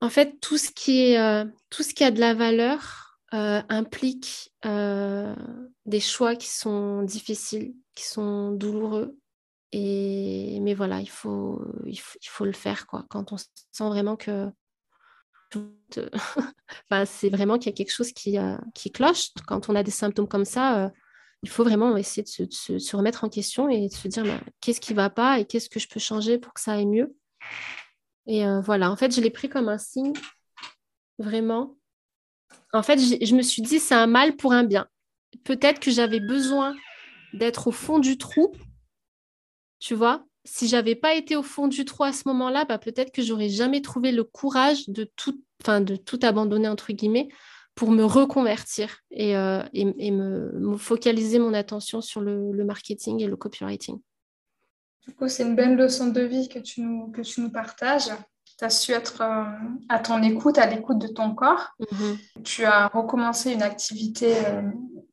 [0.02, 7.00] en fait tout ce qui euh, a de la valeur implique des choix qui sont
[7.02, 9.16] difficiles, qui sont douloureux.
[9.72, 12.86] Et mais voilà, il faut, il faut, le faire.
[12.86, 14.50] Quand on sent vraiment que
[17.06, 19.30] c'est vraiment qu'il y a quelque chose qui, euh, qui cloche.
[19.46, 20.88] Quand on a des symptômes comme ça, euh,
[21.42, 24.24] il faut vraiment essayer de se, remettre en question et de se dire
[24.60, 26.86] qu'est-ce qui ne va pas et qu'est-ce que je peux changer pour que ça aille
[26.86, 27.14] mieux?
[28.26, 30.12] Et euh, voilà, en fait, je l'ai pris comme un signe,
[31.18, 31.76] vraiment.
[32.72, 34.88] En fait, je me suis dit, c'est un mal pour un bien.
[35.44, 36.74] Peut-être que j'avais besoin
[37.32, 38.52] d'être au fond du trou,
[39.78, 43.12] tu vois, si j'avais pas été au fond du trou à ce moment-là, bah, peut-être
[43.12, 47.28] que j'aurais jamais trouvé le courage de tout, enfin de tout abandonner entre guillemets
[47.74, 53.36] pour me reconvertir et, euh, et, me, focaliser mon attention sur le, marketing et le
[53.36, 53.98] copywriting.
[55.06, 58.08] Du coup, c'est une belle leçon de vie que tu nous, que tu nous partages.
[58.58, 59.44] Tu as su être euh,
[59.90, 61.68] à ton écoute, à l'écoute de ton corps.
[61.80, 62.42] Mm-hmm.
[62.44, 64.62] Tu as recommencé une activité, euh,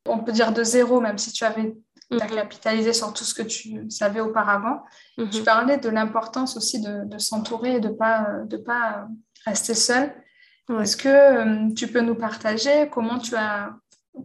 [0.07, 1.75] on peut dire de zéro, même si tu avais
[2.09, 2.35] tu as mhm.
[2.35, 4.83] capitalisé sur tout ce que tu savais auparavant.
[5.17, 5.43] Tu mhm.
[5.43, 9.07] parlais de l'importance aussi de, s'entourer et de ne pas, de pas
[9.45, 10.13] rester seul.
[10.79, 13.75] Est-ce que euh, tu peux nous partager comment tu as,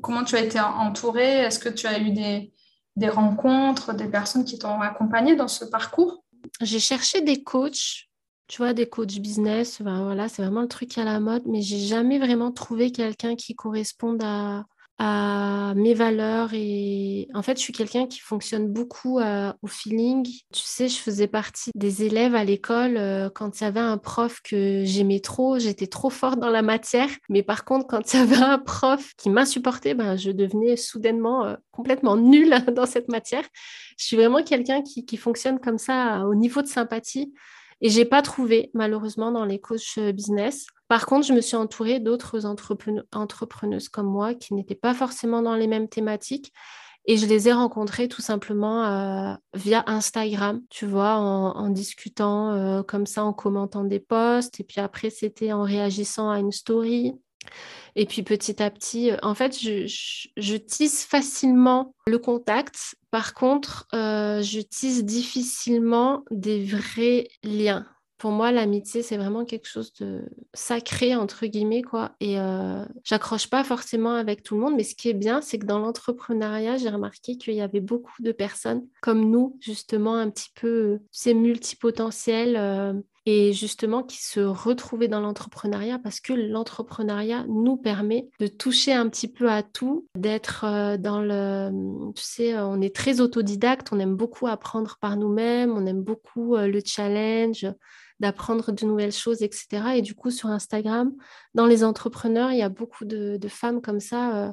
[0.00, 1.40] comment tu as été entouré?
[1.40, 2.52] Est-ce que tu as eu des,
[2.96, 6.24] des rencontres, des personnes qui t'ont accompagné dans ce parcours?
[6.60, 8.08] J'ai cherché des coachs
[8.48, 9.82] tu vois, des coachs business.
[9.82, 13.54] voilà, c'est vraiment le truc à la mode, mais j'ai jamais vraiment trouvé quelqu'un qui
[13.54, 14.64] corresponde à,
[14.98, 20.24] à mes valeurs et en fait je suis quelqu'un qui fonctionne beaucoup euh, au feeling.
[20.24, 23.96] Tu sais, je faisais partie des élèves à l'école euh, quand il y avait un
[23.96, 28.18] prof que j'aimais trop, j'étais trop forte dans la matière, mais par contre quand il
[28.18, 33.08] y avait un prof qui m'insupportait, ben, je devenais soudainement euh, complètement nulle dans cette
[33.08, 33.44] matière.
[33.98, 37.32] Je suis vraiment quelqu'un qui, qui fonctionne comme ça au niveau de sympathie.
[37.80, 40.66] Et j'ai pas trouvé, malheureusement, dans les coachs business.
[40.88, 45.55] Par contre, je me suis entourée d'autres entrepreneuses comme moi qui n'étaient pas forcément dans
[45.55, 46.53] les mêmes thématiques.
[47.11, 52.83] Et je les ai rencontrées tout simplement euh, via Instagram, tu vois, en, discutant euh,
[52.83, 54.61] comme ça, en commentant des posts.
[54.61, 57.14] Et puis après, c'était en réagissant à une story.
[57.96, 62.96] Et puis petit à petit, euh, en fait, je, tisse facilement le contact.
[63.11, 67.87] Par contre, je tisse difficilement des vrais liens
[68.18, 72.16] pour moi, l'amitié, c'est vraiment quelque chose de sacré, entre guillemets, quoi.
[72.18, 75.61] Et euh, j'accroche pas forcément avec tout le monde, mais ce qui est bien, c'est
[75.61, 80.31] que dans l'entrepreneuriat, j'ai remarqué qu'il y avait beaucoup de personnes comme nous, justement, un
[80.31, 82.92] petit peu, ces multipotentiels, euh,
[83.24, 89.07] et justement qui se retrouvaient dans l'entrepreneuriat parce que l'entrepreneuriat nous permet de toucher un
[89.11, 91.70] petit peu à tout, d'être euh, dans le,
[92.14, 96.57] tu sais, on est très autodidacte, on aime beaucoup apprendre par nous-mêmes, on aime beaucoup
[96.57, 97.66] le challenge
[98.20, 99.96] d'apprendre de nouvelles choses, etc.
[99.96, 101.12] Et du coup, sur Instagram,
[101.54, 104.52] dans les entrepreneurs, il y a beaucoup de, femmes comme ça euh,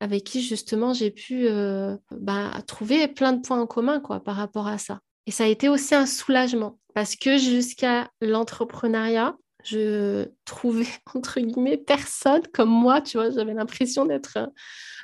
[0.00, 4.36] avec qui justement j'ai pu euh, bah, trouver plein de points en commun quoi, par
[4.36, 5.00] rapport à ça.
[5.26, 11.76] Et ça a été aussi un soulagement parce que jusqu'à l'entrepreneuriat, je trouvais entre guillemets
[11.76, 14.38] personne comme moi, tu vois, j'avais l'impression d'être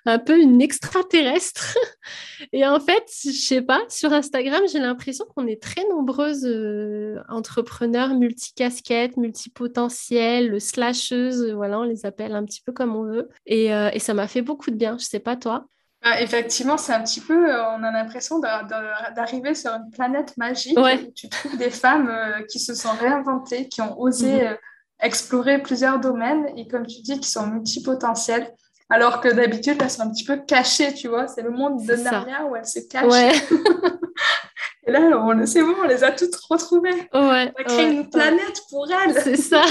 [0.06, 1.76] un, peu une extraterrestre.
[2.52, 7.20] Et en fait, je sais pas, sur Instagram, j'ai l'impression qu'on est très nombreuses euh,
[7.28, 13.28] entrepreneurs multicasquettes, multipotentiels, slasheuses, voilà, on les appelle un petit peu comme on veut.
[13.46, 15.66] Et, euh, et ça m'a fait beaucoup de bien, je sais pas toi.
[16.02, 20.78] Ah, effectivement, c'est un petit peu, euh, on a l'impression d'arriver sur une planète magique
[20.78, 24.46] où tu trouves des femmes euh, qui se sont réinventées, qui ont osé mhm.
[24.46, 24.54] euh,
[25.02, 28.50] explorer plusieurs domaines et comme tu dis, qui sont multipotentielles.
[28.88, 31.28] Alors que d'habitude, elles sont un petit peu cachées, tu vois.
[31.28, 33.04] C'est le monde de Narnia où elles se cachent.
[34.86, 35.00] et là,
[35.46, 37.08] c'est bon, on les a toutes retrouvées.
[37.12, 39.22] on a créé une planète pour elles.
[39.22, 39.64] C'est ça.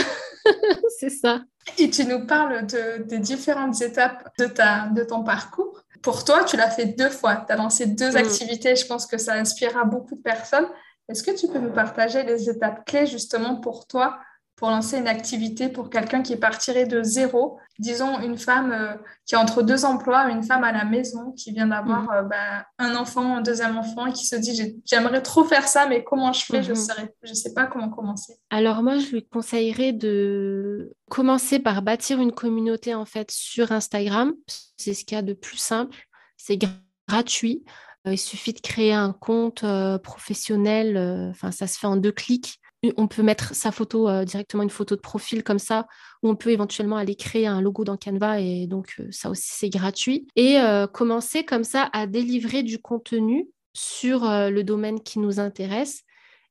[0.99, 1.41] c'est ça.
[1.77, 5.83] Et tu nous parles de, des différentes étapes de, ta, de ton parcours.
[6.01, 7.43] Pour toi, tu l'as fait deux fois.
[7.47, 8.17] Tu as lancé deux mm.
[8.17, 8.75] activités.
[8.75, 10.67] Je pense que ça inspirera beaucoup de personnes.
[11.07, 14.19] Est-ce que tu peux nous partager les étapes clés justement pour toi
[14.59, 18.93] pour lancer une activité pour quelqu'un qui partirait de zéro, disons une femme euh,
[19.25, 22.09] qui est entre deux emplois, une femme à la maison qui vient d'avoir mm.
[22.13, 25.87] euh, ben, un enfant, un deuxième enfant et qui se dit j'aimerais trop faire ça,
[25.87, 26.61] mais comment je fais?
[26.61, 27.33] Je ne mm-hmm.
[27.33, 28.33] sais pas comment commencer.
[28.49, 34.33] Alors moi, je lui conseillerais de commencer par bâtir une communauté en fait sur Instagram.
[34.79, 35.97] C'est ce qu'il y a de plus simple.
[36.37, 36.59] C'est
[37.07, 37.63] gratuit.
[38.07, 39.63] Euh, il suffit de créer un compte
[40.03, 41.29] professionnel.
[41.31, 42.59] Enfin, ça se fait en deux clics
[42.97, 45.87] on peut mettre sa photo euh, directement, une photo de profil comme ça,
[46.23, 49.49] ou on peut éventuellement aller créer un logo dans Canva et donc euh, ça aussi
[49.51, 50.27] c'est gratuit.
[50.35, 56.01] Et euh, commencer comme ça à délivrer du contenu sur le domaine qui nous intéresse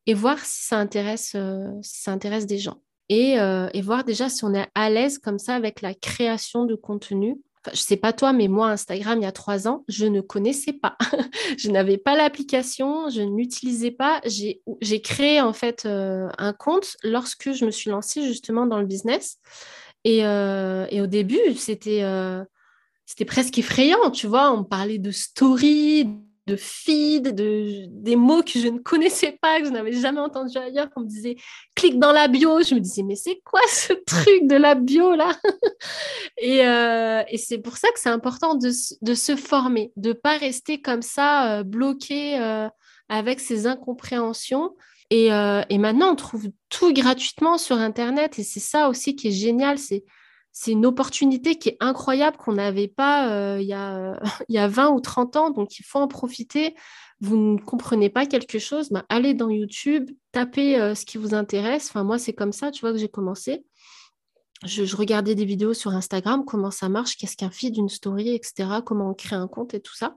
[0.06, 1.36] et voir si ça intéresse,
[1.82, 2.80] si ça intéresse des gens.
[3.10, 6.76] Et, et voir déjà si on est à l'aise comme ça avec la création de
[6.76, 7.36] contenu
[7.66, 10.20] je je sais pas toi, mais moi, Instagram, il y a trois ans, je ne
[10.20, 10.96] connaissais pas.
[11.58, 14.20] je n'avais pas l'application, je n'utilisais pas.
[14.26, 18.86] J'ai créé en fait euh, un compte lorsque je me suis lancée justement dans le
[18.86, 19.38] business.
[20.04, 22.44] Et, euh, au début, c'était euh,
[23.06, 24.52] c'était presque effrayant, tu vois.
[24.52, 26.08] On parlait de story,
[26.48, 30.56] de feed, de, des mots que je ne connaissais pas, que je n'avais jamais entendu
[30.56, 30.88] ailleurs.
[30.96, 31.36] On me disait
[31.74, 32.62] clique dans la bio.
[32.62, 35.36] Je me disais mais c'est quoi ce truc de la bio là?
[36.38, 38.70] Et, euh, et c'est pour ça que c'est important de,
[39.02, 42.68] de, se former, de pas rester comme ça euh, bloqué euh,
[43.08, 44.76] avec ses incompréhensions.
[45.10, 49.32] Et, et maintenant, on trouve tout gratuitement sur Internet et c'est ça aussi qui est
[49.32, 49.78] génial.
[49.78, 50.04] C'est
[50.60, 54.18] c'est une opportunité qui est incroyable qu'on n'avait pas euh, il, y a,
[54.48, 56.74] il y a 20 ou 30 ans, donc il faut en profiter.
[57.20, 61.32] Vous ne comprenez pas quelque chose, bah, allez dans YouTube, tapez euh, ce qui vous
[61.32, 61.90] intéresse.
[61.90, 63.64] Enfin, moi, c'est comme ça, tu vois, que j'ai commencé.
[64.64, 68.80] Je, regardais des vidéos sur Instagram, comment ça marche, qu'est-ce qu'un feed, une story, etc.,
[68.84, 70.16] comment on crée un compte et tout ça.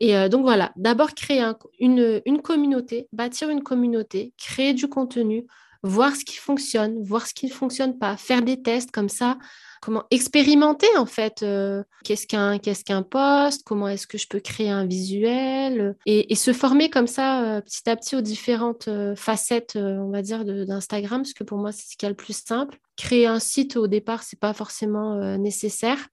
[0.00, 5.46] Et euh, donc voilà, d'abord créer une communauté, bâtir une communauté, créer du contenu,
[5.82, 9.38] voir ce qui fonctionne, voir ce qui ne fonctionne pas, faire des tests comme ça,
[9.80, 14.40] comment expérimenter en fait euh, qu'est-ce qu'un qu'est-ce qu'un post, comment est-ce que je peux
[14.40, 19.14] créer un visuel et, se former comme ça euh, petit à petit aux différentes euh,
[19.16, 22.36] facettes, on va dire, d'Instagram, parce que pour moi c'est ce qui est le plus
[22.36, 22.78] simple.
[22.96, 26.08] Créer un site au départ, c'est pas forcément nécessaire.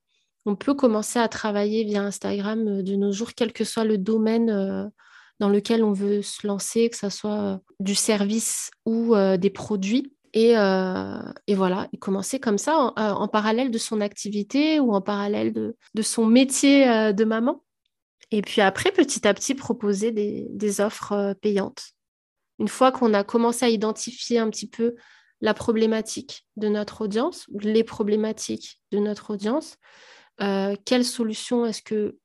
[0.46, 4.90] On peut commencer à travailler via Instagram de nos jours, quel que soit le domaine
[5.40, 10.18] dans lequel on veut se lancer, que ce soit du service ou des produits.
[10.36, 15.02] Euh, et, voilà, il commençait comme ça en, euh, parallèle de son activité ou en
[15.02, 17.64] parallèle de, son métier euh, de maman.
[18.32, 21.92] Et puis après, petit à petit, proposer des, offres payantes.
[22.60, 24.96] Une fois qu'on a commencé à identifier un petit peu
[25.42, 29.78] la problématique de notre audience, les problématiques de notre audience,
[30.40, 32.18] quelles solutions est-ce que,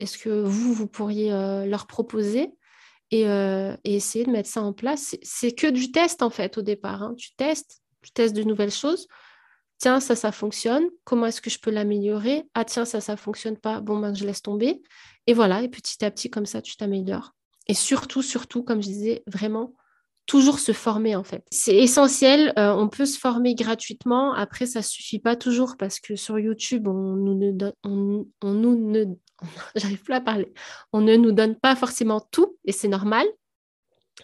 [0.00, 2.52] est que vous, vous pourriez leur proposer
[3.14, 5.16] euh, et, essayer de mettre ça en place?
[5.22, 7.02] C'est que du test en fait au départ.
[7.02, 7.14] Hein.
[7.16, 9.06] Tu testes, tu testes de nouvelles choses.
[9.78, 10.84] Tiens, ça, ça fonctionne.
[11.04, 12.44] Comment est-ce que je peux l'améliorer?
[12.54, 13.80] Ah tiens, ça, ça fonctionne pas.
[13.80, 14.82] Bon, ben, je laisse tomber.
[15.26, 17.32] Et voilà, et petit à petit, comme ça, tu t'améliores.
[17.68, 19.74] Et surtout, surtout, comme je disais, vraiment,
[20.26, 21.44] toujours se former en fait.
[21.50, 24.34] C'est essentiel, euh, on peut se former gratuitement.
[24.34, 29.04] Après, ça suffit pas toujours parce que sur YouTube, on nous on, on nous ne
[29.76, 30.52] j'arrive plus à parler.
[30.92, 33.26] On ne nous donne pas forcément tout et c'est normal.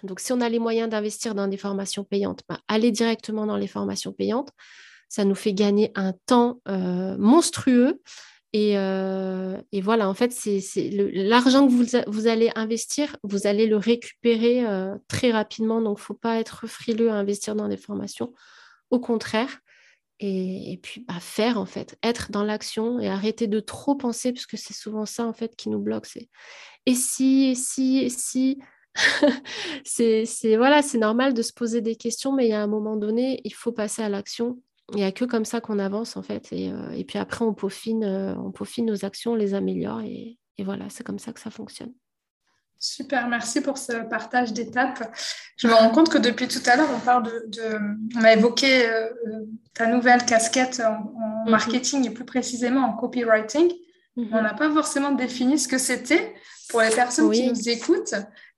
[0.03, 3.57] Donc, si on a les moyens d'investir dans des formations payantes, bah, aller directement dans
[3.57, 4.51] les formations payantes.
[5.09, 8.01] Ça nous fait gagner un temps euh, monstrueux.
[8.55, 10.61] Euh, et, voilà, en fait, c'est
[10.91, 15.81] l'argent que vous, allez investir, vous allez le récupérer euh, très rapidement.
[15.81, 18.33] Donc, il ne faut pas être frileux à investir dans des formations.
[18.91, 19.61] Au contraire,
[20.21, 24.47] et, puis bah, faire en fait, être dans l'action et arrêter de trop penser, parce
[24.47, 26.07] que c'est souvent ça en fait qui nous bloque.
[26.87, 28.59] Et si, et si, et si?
[29.85, 32.97] c'est voilà, c'est normal de se poser des questions, mais il y a un moment
[32.97, 34.61] donné, il faut passer à l'action.
[34.91, 36.53] Il n'y a que comme ça qu'on avance en fait.
[36.53, 40.01] Et, euh, et puis après, on peaufine, euh, on peaufine nos actions, on les améliore
[40.01, 41.93] et, et voilà, c'est comme ça que ça fonctionne.
[42.79, 45.17] Super, merci pour ce partage d'étapes.
[45.57, 47.79] Je me rends compte que depuis tout à l'heure, on parle de,
[48.19, 49.09] on a évoqué euh,
[49.73, 50.99] ta nouvelle casquette en,
[51.45, 51.51] mhm.
[51.51, 53.73] marketing et plus précisément en copywriting.
[54.17, 54.31] Mhm.
[54.33, 56.35] On n'a pas forcément défini ce que c'était
[56.71, 58.15] pour les personnes qui nous écoutent.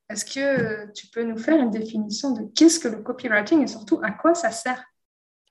[0.09, 4.01] Est-ce que tu peux nous faire une définition de qu'est-ce que le copywriting et surtout
[4.03, 4.83] à quoi ça sert?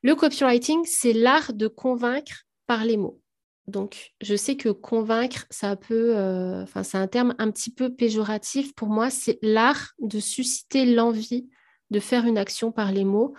[0.03, 3.21] Le copywriting, c'est l'art de convaincre par les mots.
[3.67, 8.75] Donc, je sais que convaincre, ça peut, euh, c'est un terme un petit peu péjoratif.
[8.75, 11.47] Pour moi, c'est l'art de susciter l'envie
[11.89, 13.33] de faire une action par les mots.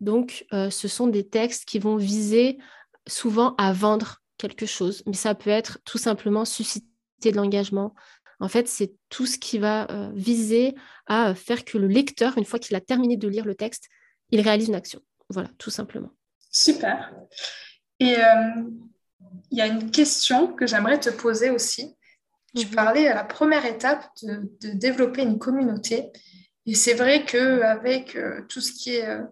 [0.00, 2.58] Donc, euh, ce sont des textes qui vont viser
[3.06, 6.86] souvent à vendre quelque chose, mais ça peut être tout simplement susciter
[7.24, 7.94] de l'engagement.
[8.40, 10.74] En fait, c'est tout ce qui va euh, viser
[11.06, 13.88] à faire que le lecteur, une fois qu'il a terminé de lire le texte,
[14.30, 15.00] il réalise une action.
[15.30, 16.10] Voilà, tout simplement.
[16.50, 17.14] Super.
[17.98, 18.16] Et
[19.50, 21.96] il y a une question que j'aimerais te poser aussi.
[22.56, 22.74] Tu mhm.
[22.74, 26.10] parlais à la première étape de, développer une communauté.
[26.66, 29.22] Et c'est vrai qu'avec euh, tout ce qui est euh,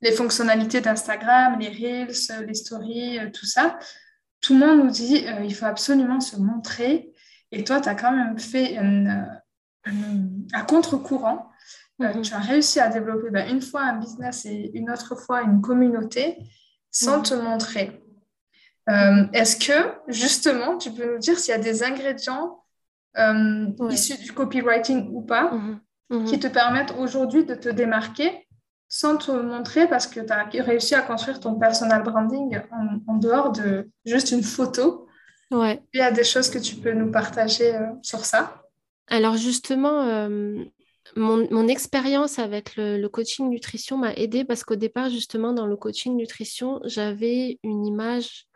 [0.00, 3.78] les fonctionnalités d'Instagram, les Reels, les stories, euh, tout ça,
[4.40, 7.12] tout le monde nous dit il faut absolument se montrer.
[7.50, 11.50] Et toi, tu as quand même fait un contre-courant.
[11.98, 12.22] Mhm.
[12.22, 15.60] tu as réussi à développer ben, une fois un business et une autre fois une
[15.60, 16.38] communauté
[16.90, 17.22] sans mhm.
[17.24, 18.02] te montrer.
[18.88, 22.64] Euh, est-ce que, justement, tu peux nous dire s'il y a des ingrédients
[23.18, 25.80] euh, issus du copywriting ou pas mhm.
[26.24, 28.48] Qui te permettent aujourd'hui de te démarquer
[28.88, 32.58] sans te montrer parce que tu as réussi à construire ton personal branding
[33.06, 35.06] en, dehors de juste une photo?
[35.50, 35.82] Ouais.
[35.92, 38.62] Il y a des choses que tu peux nous partager euh, sur ça?
[39.08, 40.28] Alors justement,
[41.16, 46.16] mon, expérience avec le, coaching nutrition m'a aidé parce qu'au départ, justement, dans le coaching
[46.16, 48.46] nutrition, j'avais une image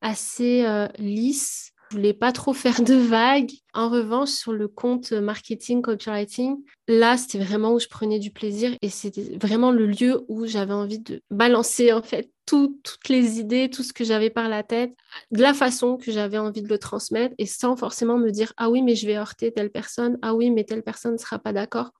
[0.00, 1.72] assez euh, lisse.
[1.90, 3.52] Je voulais pas trop faire de vagues.
[3.72, 6.56] En revanche, sur le compte marketing, copywriting,
[6.88, 10.72] là, c'était vraiment où je prenais du plaisir et c'était vraiment le lieu où j'avais
[10.72, 14.92] envie de balancer en fait toutes les idées, tout ce que j'avais par la tête,
[15.30, 18.68] de la façon que j'avais envie de le transmettre et sans forcément me dire ah
[18.70, 21.52] oui mais je vais heurter telle personne, ah oui mais telle personne ne sera pas
[21.52, 21.92] d'accord.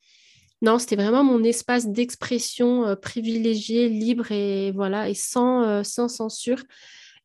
[0.62, 6.09] Non, c'était vraiment mon espace d'expression euh, privilégié, libre et voilà et sans, euh, sans
[6.09, 6.62] censure.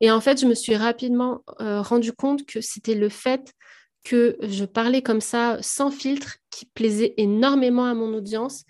[0.02, 3.54] Et en fait, je me suis rapidement euh, rendu compte que c'était le fait
[4.04, 8.64] que je parlais comme ça, sans filtre, qui plaisait énormément à mon audience.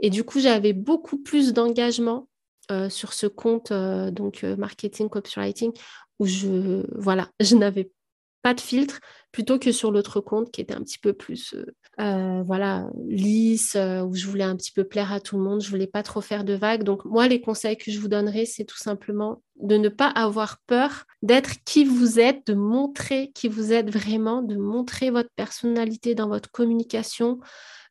[0.00, 2.28] Et du coup, j'avais beaucoup plus d'engagement
[2.70, 5.72] euh, sur ce compte, euh, donc marketing, copywriting,
[6.18, 7.90] où je, voilà, je n'avais
[8.42, 9.00] pas de filtre,
[9.36, 11.66] plutôt que sur l'autre compte qui était un petit peu plus euh,
[12.00, 15.60] euh, voilà lisse euh, où je voulais un petit peu plaire à tout le monde
[15.60, 18.46] je voulais pas trop faire de vagues donc moi les conseils que je vous donnerai
[18.46, 23.48] c'est tout simplement de ne pas avoir peur d'être qui vous êtes de montrer qui
[23.48, 27.38] vous êtes vraiment de montrer votre personnalité dans votre communication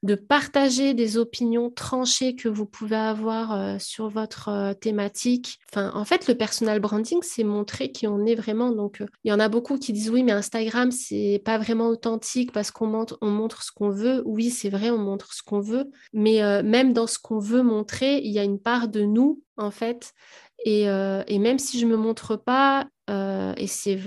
[0.05, 5.57] de partager des opinions tranchées que vous pouvez avoir sur votre thématique.
[5.71, 8.71] Enfin, en fait, le personal branding, c'est montrer qui on est vraiment.
[8.71, 12.51] Donc, il y en a beaucoup qui disent oui, mais Instagram, c'est pas vraiment authentique
[12.51, 14.21] parce qu'on montre, on montre ce qu'on veut.
[14.25, 15.89] Oui, c'est vrai, on montre ce qu'on veut.
[16.13, 19.71] Mais même dans ce qu'on veut montrer, il y a une part de nous, en
[19.71, 20.13] fait.
[20.65, 23.99] Et, et même si je me montre pas, et c'est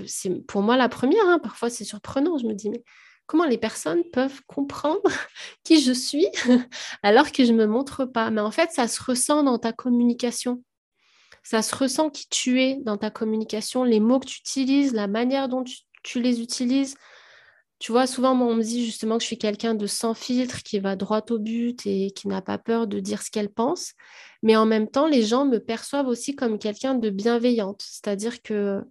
[0.47, 2.83] pour moi la première, hein, parfois c'est surprenant, je me dis, mais
[3.29, 5.03] comment les personnes peuvent comprendre
[5.63, 6.27] qui je suis
[7.03, 8.31] alors que je ne me montre pas?
[8.31, 10.63] Mais en fait, ça se ressent dans ta communication.
[11.43, 15.07] Ça se ressent qui tu es dans ta communication, les mots que tu utilises, la
[15.07, 16.97] manière dont tu, les utilises.
[17.79, 20.63] Tu vois, souvent, moi, on me dit justement que je suis quelqu'un de sans filtre,
[20.63, 23.93] qui va droit au but et qui n'a pas peur de dire ce qu'elle pense.
[24.43, 27.81] Mais en même temps, les gens me perçoivent aussi comme quelqu'un de bienveillante.
[27.81, 28.81] C'est-à-dire que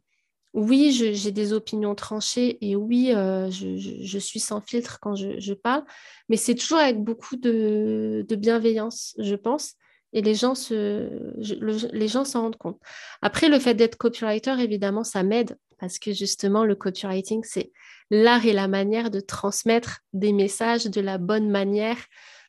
[0.54, 5.84] oui, j'ai des opinions tranchées et oui, euh, je, suis sans filtre quand je, parle,
[6.30, 9.74] mais c'est toujours avec beaucoup de, bienveillance, je pense,
[10.14, 12.80] et les gens les gens s'en rendent compte.
[13.20, 17.70] Après, le fait d'être copywriter, évidemment, ça m'aide parce que justement, le copywriting, c'est
[18.10, 21.98] l'art et la manière de transmettre des messages de la bonne manière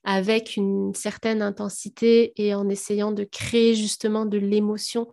[0.04, 5.08] avec une certaine intensité et en essayant de créer justement de l'émotion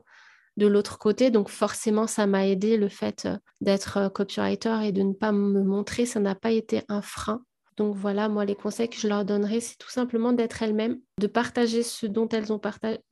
[0.56, 1.30] de l'autre côté.
[1.30, 5.32] Donc forcément, ça m'a aidé le fait euh, d'être euh, copywriter et de ne pas
[5.32, 6.06] me montrer.
[6.06, 7.42] Ça n'a pas été un frein.
[7.76, 11.26] Donc voilà, moi, les conseils que je leur donnerais, c'est tout simplement d'être elles-mêmes, de
[11.26, 12.60] partager ce dont, elles ont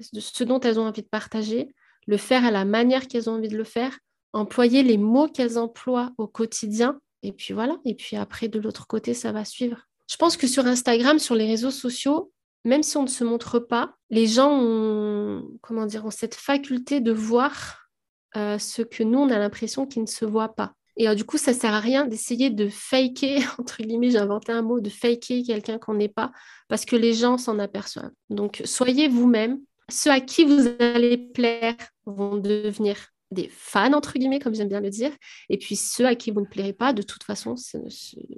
[0.00, 1.74] ce dont elles ont envie de partager,
[2.06, 3.98] le faire à la manière qu'elles ont envie de le faire,
[4.32, 6.98] employer les mots qu'elles emploient au quotidien.
[7.24, 9.78] Et puis voilà, et puis après, de l'autre côté, ça va suivre.
[10.10, 12.30] Je pense que sur Instagram, sur les réseaux sociaux,
[12.64, 17.12] même si on ne se montre pas, les gens ont, comment dire, cette faculté de
[17.12, 17.88] voir
[18.36, 20.74] euh, ce que nous, on a l'impression qu'ils ne se voient pas.
[20.98, 24.18] Et euh, du coup, ça ne sert à rien d'essayer de faker, entre guillemets, j'ai
[24.18, 26.30] inventé un mot, de faker quelqu'un qu'on n'est pas,
[26.68, 28.12] parce que les gens s'en aperçoivent.
[28.28, 29.60] Donc, soyez vous-même.
[29.90, 32.96] Ceux à qui vous allez plaire vont devenir
[33.30, 35.10] des fans, entre guillemets, comme j'aime bien le dire.
[35.48, 37.88] Et puis ceux à qui vous ne plairez pas, de toute façon, ce ne,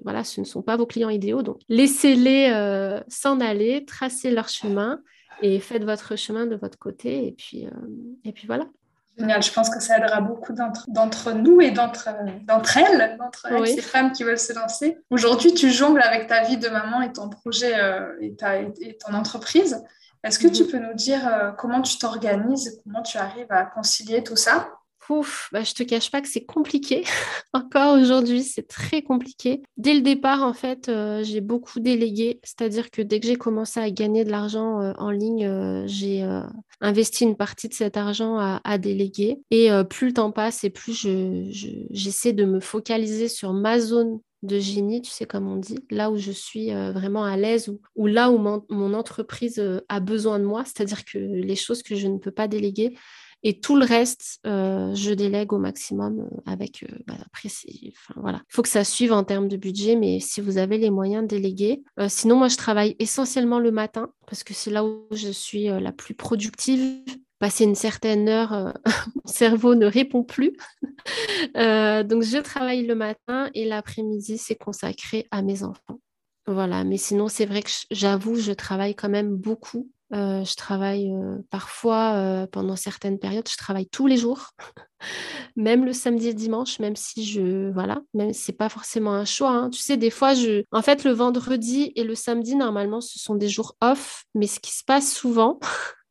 [0.03, 1.43] voilà, ce ne sont pas vos clients idéaux.
[1.43, 5.01] Donc laissez-les euh, s'en aller, tracez leur chemin
[5.43, 7.27] et faites votre chemin de votre côté.
[7.27, 7.71] Et puis, euh,
[8.25, 8.67] et puis voilà.
[9.19, 14.13] Génial, je pense que ça aidera beaucoup d'entre nous et d'entre elles, d'entre ces femmes
[14.13, 14.99] qui veulent se lancer.
[15.09, 18.99] Aujourd'hui, tu jongles avec ta vie de maman et ton projet euh, et, ta, et,
[18.99, 19.83] ton entreprise.
[20.27, 20.71] Est-ce que tu mhm.
[20.71, 24.69] peux nous dire comment tu t'organises, comment tu arrives à concilier tout ça?
[25.09, 27.05] Ouf, bah, je te cache pas que c'est compliqué.
[27.53, 29.63] Encore aujourd'hui, c'est très compliqué.
[29.77, 32.41] Dès le départ, en fait, euh, j'ai beaucoup délégué.
[32.43, 36.27] C'est-à-dire que dès que j'ai commencé à gagner de l'argent euh, en ligne, euh, j'ai
[36.81, 39.39] investi une partie de cet argent à, déléguer.
[39.51, 41.07] Et plus le temps passe et plus
[41.91, 46.11] j'essaie de me focaliser sur ma zone de génie, tu sais comme on dit, là
[46.11, 50.65] où je suis vraiment à l'aise ou, là où mon entreprise a besoin de moi,
[50.65, 52.95] c'est-à-dire que les choses que je ne peux pas déléguer,
[53.43, 56.83] et tout le reste, euh, je délègue au maximum euh, avec.
[56.83, 57.49] Euh, bah, après,
[58.17, 58.41] voilà.
[58.51, 61.23] Il faut que ça suive en termes de budget, mais si vous avez les moyens
[61.23, 61.83] de déléguer.
[62.09, 65.93] sinon, moi, je travaille essentiellement le matin parce que c'est là où je suis la
[65.93, 67.05] plus productive.
[67.47, 68.75] Passer une certaine heure,
[69.15, 70.57] mon cerveau ne répond plus.
[71.55, 76.01] donc, je travaille le matin et l'après-midi, c'est consacré à mes enfants.
[76.49, 81.11] Voilà, mais sinon, c'est vrai que j'avoue, je travaille quand même beaucoup euh, je travaille
[81.13, 84.51] euh, parfois euh, pendant certaines périodes, je travaille tous les jours,
[85.57, 89.51] même le samedi et dimanche, même si je voilà, même c'est pas forcément un choix.
[89.51, 89.71] Hein.
[89.71, 93.35] Tu sais, des fois, je, en fait, le vendredi et le samedi normalement, ce sont
[93.35, 95.59] des jours off, mais ce qui se passe souvent,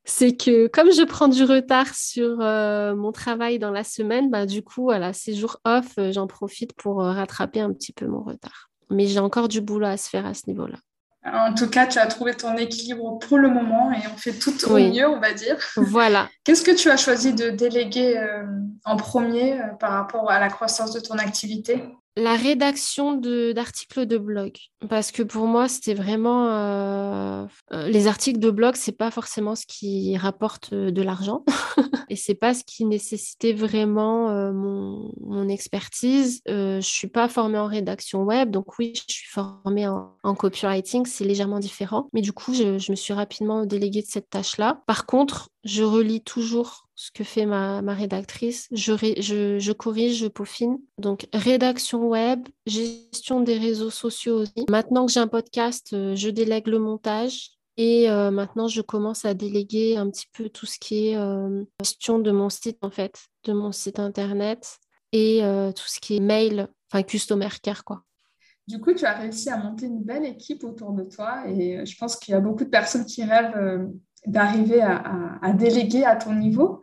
[0.05, 4.63] c'est que comme je prends du retard sur mon travail dans la semaine, bah du
[4.63, 8.69] coup, voilà, ces jours off, j'en profite pour rattraper un petit peu mon retard.
[8.89, 10.77] Mais j'ai encore du boulot à se faire à ce niveau-là.
[11.33, 14.53] En tout cas, tu as trouvé ton équilibre pour le moment et on fait tout
[14.69, 15.57] au mieux, on va dire.
[15.75, 16.29] Voilà.
[16.43, 18.43] Qu'est-ce que tu as choisi de déléguer euh,
[18.85, 21.83] en premier euh, par rapport à la croissance de ton activité?
[22.17, 24.57] La rédaction d'articles de, blog.
[24.89, 26.47] Parce que pour moi, c'était vraiment.
[26.49, 31.43] Euh, euh, les articles de blog, c'est pas forcément ce qui rapporte euh, de l'argent.
[32.09, 36.41] et c'est pas ce qui nécessitait vraiment mon, expertise.
[36.47, 38.49] je suis pas formée en rédaction web.
[38.49, 41.05] Donc, oui, je suis formée en, copywriting.
[41.05, 42.09] C'est légèrement différent.
[42.13, 44.81] Mais du coup, je, je me suis rapidement déléguée de cette tâche-là.
[44.87, 48.67] Par contre, je relis toujours ce que fait ma, rédactrice.
[48.71, 50.79] Je, corrige, je peaufine.
[50.97, 54.65] Donc, rédaction web, gestion des réseaux sociaux aussi.
[54.69, 57.51] Maintenant que j'ai un podcast, euh, je délègue le montage.
[57.77, 61.65] Et euh, maintenant, je commence à déléguer un petit peu tout ce qui est euh,
[61.81, 64.77] gestion de mon site, en fait, de mon site internet
[65.11, 65.41] et
[65.77, 68.03] tout ce qui est mail, enfin, customer care, quoi.
[68.67, 71.97] Du coup, tu as réussi à monter une belle équipe autour de toi et je
[71.97, 73.87] pense qu'il y a beaucoup de personnes qui rêvent
[74.27, 76.81] d'arriver à, déléguer à ton niveau.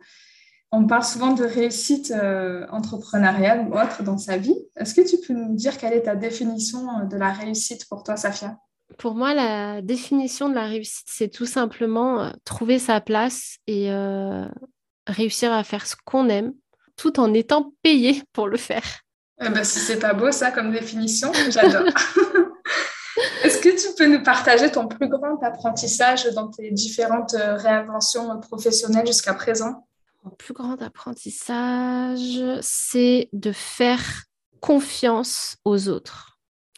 [0.71, 4.55] On parle souvent de réussite euh, entrepreneuriale ou autre dans sa vie.
[4.75, 8.17] Est-ce que tu peux nous dire quelle est ta définition de la réussite pour toi,
[8.17, 8.57] Safia?
[8.97, 13.91] Pour moi, la définition de la réussite, c'est tout simplement euh, trouver sa place et
[13.91, 14.47] euh,
[15.07, 16.53] réussir à faire ce qu'on aime
[16.95, 19.01] tout en étant payé pour le faire.
[19.41, 21.83] Eh ben, si c'est pas beau ça comme définition, j'adore.
[23.43, 28.39] Est-ce que tu peux nous partager ton plus grand apprentissage dans tes différentes euh, réinventions
[28.39, 29.87] professionnelles jusqu'à présent?
[30.23, 34.23] Mon plus grand apprentissage, c'est de faire
[34.61, 36.32] confiance aux autres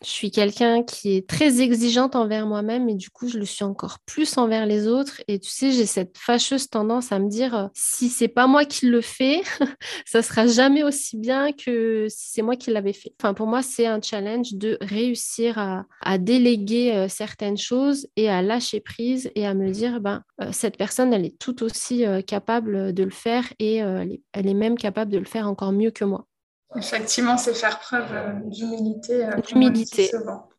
[0.06, 3.64] je suis quelqu'un qui est très exigeante envers moi-même et du coup, je le suis
[3.64, 5.22] encore plus envers les autres.
[5.28, 8.66] Et tu sais, j'ai cette fâcheuse tendance à me dire euh, si c'est pas moi
[8.66, 9.41] qui le fais,
[10.06, 13.14] ça sera jamais aussi bien que si c'est moi qui l'avais fait.
[13.20, 18.41] Enfin, pour moi, c'est un challenge de réussir à, déléguer euh, certaines choses et à
[18.41, 22.93] lâcher prise et à me dire ben, euh, cette personne, elle est tout aussi capable
[22.93, 26.28] de le faire et elle est même capable de le faire encore mieux que moi.
[26.76, 29.26] Effectivement, c'est faire preuve euh, d'humilité.
[29.26, 30.11] Euh, d'humilité.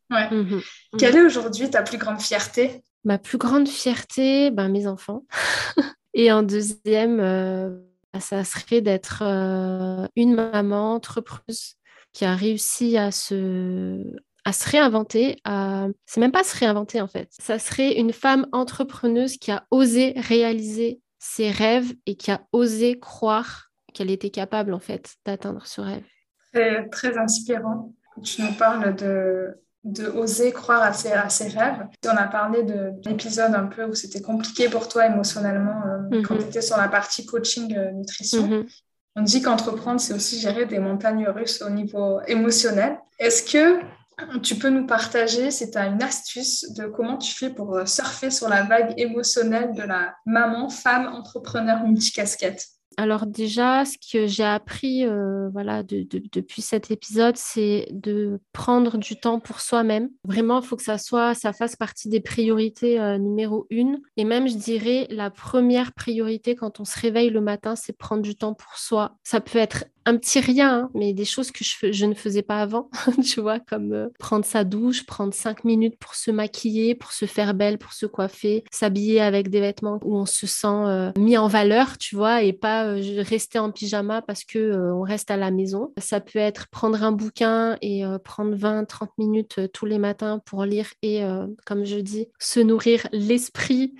[0.09, 0.29] Ouais.
[0.31, 0.61] Mhm, mhm.
[0.97, 2.83] Quelle est aujourd'hui ta plus grande fierté?
[3.03, 5.23] Ma plus grande fierté, ben, mes enfants.
[6.13, 7.69] Et en deuxième, euh,
[8.13, 9.21] bah, ça serait d'être
[10.15, 11.75] une maman entrepreneuse
[12.13, 14.01] qui a réussi à se,
[14.43, 15.37] à se réinventer.
[15.43, 15.87] À...
[16.05, 17.29] C'est même pas se réinventer en fait.
[17.37, 22.97] Ça serait une femme entrepreneuse qui a osé réaliser ses rêves et qui a osé
[22.97, 23.66] croire
[23.97, 26.03] qu'elle était capable en fait d'atteindre ce rêve.
[26.53, 27.93] Très, très inspirant.
[28.23, 31.85] Tu nous parles de, de oser croire à ses, à ses rêves.
[32.05, 36.35] On a parlé de l'épisode un peu où c'était compliqué pour toi émotionnellement euh, quand
[36.35, 36.41] mhm.
[36.41, 38.47] tu étais sur la partie coaching euh, nutrition.
[38.47, 38.65] Mhm.
[39.15, 42.99] On dit qu'entreprendre, c'est aussi gérer des montagnes russes au niveau émotionnel.
[43.17, 43.81] Est-ce que
[44.43, 48.47] tu peux nous partager, c'est une astuce de comment tu fais pour euh, surfer sur
[48.47, 52.67] la vague émotionnelle de la maman, femme, entrepreneur multicasquette?
[52.97, 59.19] Alors déjà, ce que j'ai appris euh, voilà, depuis cet épisode, c'est de prendre du
[59.19, 60.09] temps pour soi-même.
[60.25, 64.01] Vraiment, il faut que ça soit, ça fasse partie des priorités euh, numéro une.
[64.17, 68.23] Et même, je dirais, la première priorité quand on se réveille le matin, c'est prendre
[68.23, 69.15] du temps pour soi.
[69.23, 72.61] Ça peut être un petit rien, hein, mais des choses que je, ne faisais pas
[72.61, 72.89] avant,
[73.23, 77.25] tu vois, comme euh, prendre sa douche, prendre cinq minutes pour se maquiller, pour se
[77.25, 81.47] faire belle, pour se coiffer, s'habiller avec des vêtements où on se sent mis en
[81.47, 85.37] valeur, tu vois, et pas euh, rester en pyjama parce que euh, on reste à
[85.37, 85.93] la maison.
[85.97, 90.63] Ça peut être prendre un bouquin et euh, prendre 20-30 minutes tous les matins pour
[90.65, 91.21] lire et,
[91.65, 93.95] comme je dis, se nourrir l'esprit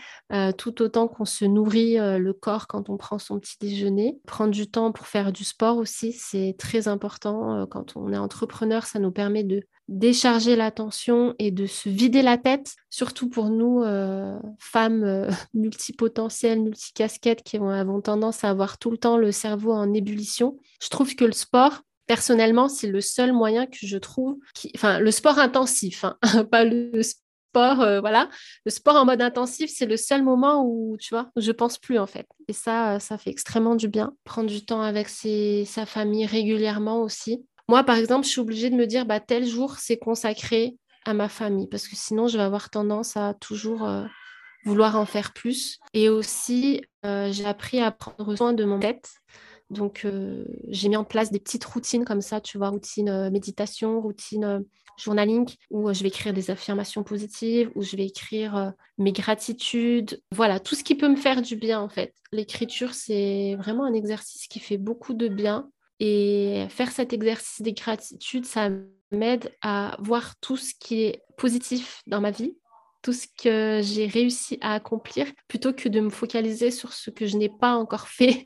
[0.57, 4.19] tout autant qu'on se nourrit le corps quand on prend son petit déjeuner.
[4.25, 7.65] Prendre du temps pour faire du sport aussi, c'est très important.
[7.67, 12.37] quand on est entrepreneur, ça nous permet de décharger l'attention et de se vider la
[12.37, 18.91] tête, surtout pour nous, euh, femmes euh, multipotentielles, multicasquettes, qui avons tendance à avoir tout
[18.91, 20.57] le temps le cerveau en ébullition.
[20.81, 24.71] Je trouve que le sport, personnellement, c'est le seul moyen que je trouve, qui...
[24.75, 26.17] enfin, le sport intensif, hein,
[26.51, 27.01] pas le
[27.59, 28.29] euh, voilà.
[28.65, 31.99] Le sport en mode intensif, c'est le seul moment où, tu vois, je pense plus,
[31.99, 32.27] en fait.
[32.47, 34.13] Et ça, ça fait extrêmement du bien.
[34.23, 37.45] Prendre du temps avec sa famille régulièrement aussi.
[37.69, 41.13] Moi, par exemple, je suis obligée de me dire, bah, tel jour, c'est consacré à
[41.13, 44.05] ma famille, parce que sinon, je vais avoir tendance à toujours euh,
[44.65, 45.79] vouloir en faire plus.
[45.93, 49.09] Et aussi, euh, j'ai appris à prendre soin de mon tête.
[49.69, 53.99] Donc, euh, j'ai mis en place des petites routines comme ça, tu vois, routine méditation,
[54.01, 54.63] routine
[54.97, 60.21] journaling, où je vais écrire des affirmations positives, où je vais écrire mes gratitudes.
[60.31, 62.13] Voilà, tout ce qui peut me faire du bien, en fait.
[62.31, 67.73] L'écriture, c'est vraiment un exercice qui fait beaucoup de bien et faire cet exercice des
[67.73, 68.69] gratitudes, ça
[69.11, 72.55] m'aide à voir tout ce qui est positif dans ma vie,
[73.07, 77.25] tout ce que j'ai réussi à accomplir, plutôt que de me focaliser sur ce que
[77.25, 78.45] je n'ai pas encore fait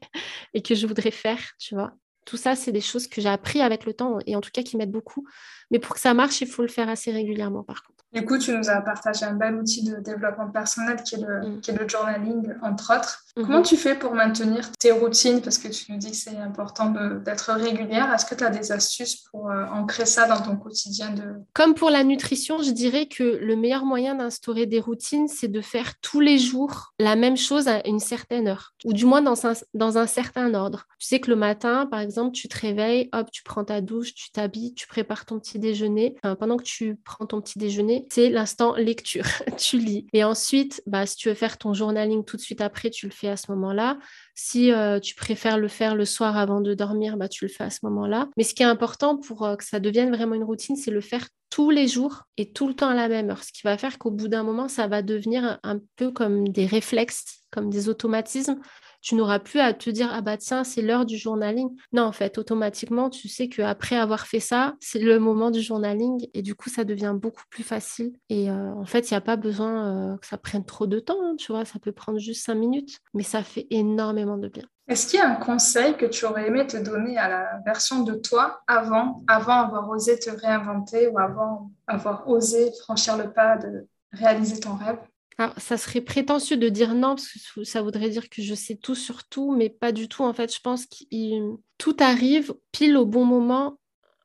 [0.54, 1.94] et que je voudrais faire, tu vois.
[2.28, 4.62] Tout ça, c'est des choses que j'ai appris avec le temps et en tout cas
[4.62, 5.28] qui m'aident beaucoup.
[5.72, 8.01] Mais pour que ça marche, il faut le faire assez régulièrement par contre.
[8.14, 11.48] Du coup, tu nous as partagé un bel outil de développement personnel qui est le,
[11.48, 11.62] mm.
[11.62, 13.24] qui est le journaling, entre autres.
[13.38, 13.46] Mm-hmm.
[13.46, 15.42] Comment tu fais pour maintenir tes routines?
[15.42, 16.94] Parce que tu nous dis que c'est important
[17.24, 18.14] d'être régulière.
[18.14, 21.24] Est-ce que tu as des astuces pour euh, ancrer ça dans ton quotidien de...
[21.54, 25.62] Comme pour la nutrition, je dirais que le meilleur moyen d'instaurer des routines, c'est de
[25.62, 29.46] faire tous les jours la même chose à une certaine heure, ou du moins dans
[29.46, 30.88] un, dans un certain ordre.
[31.00, 34.14] Tu sais que le matin, par exemple, tu te réveilles, hop, tu prends ta douche,
[34.14, 36.18] tu t'habilles, tu prépares ton petit déjeuner.
[36.40, 39.26] pendant que tu prends ton petit déjeuner, c'est l'instant lecture.
[39.58, 40.08] tu lis.
[40.14, 43.12] Et ensuite, bah, si tu veux faire ton journaling tout de suite après, tu le
[43.12, 43.98] fais à ce moment-là.
[44.36, 47.64] Si euh, tu préfères le faire le soir avant de dormir, bah, tu le fais
[47.64, 48.30] à ce moment-là.
[48.38, 51.02] Mais ce qui est important pour euh, que ça devienne vraiment une routine, c'est le
[51.02, 53.44] faire tous les jours et tout le temps à la même heure.
[53.44, 56.66] Ce qui va faire qu'au bout d'un moment, ça va devenir un peu comme des
[56.66, 58.58] réflexes, comme des automatismes
[59.02, 61.70] tu n'auras plus à te dire ah bah tiens c'est l'heure du journaling.
[61.92, 66.28] Non en fait automatiquement tu sais qu'après avoir fait ça c'est le moment du journaling
[66.34, 69.22] et du coup ça devient beaucoup plus facile et euh, en fait il n'y a
[69.22, 72.20] pas besoin euh, que ça prenne trop de temps hein, tu vois ça peut prendre
[72.20, 74.64] juste cinq minutes mais ça fait énormément de bien.
[74.88, 78.04] Est-ce qu'il y a un conseil que tu aurais aimé te donner à la version
[78.04, 83.56] de toi avant, avant avoir osé te réinventer ou avant avoir osé franchir le pas
[83.56, 84.98] de réaliser ton rêve?
[85.38, 88.76] Alors, ça serait prétentieux de dire non, parce que ça voudrait dire que je sais
[88.76, 90.24] tout sur tout, mais pas du tout.
[90.24, 93.80] En fait, je pense que tout arrive pile au bon moment.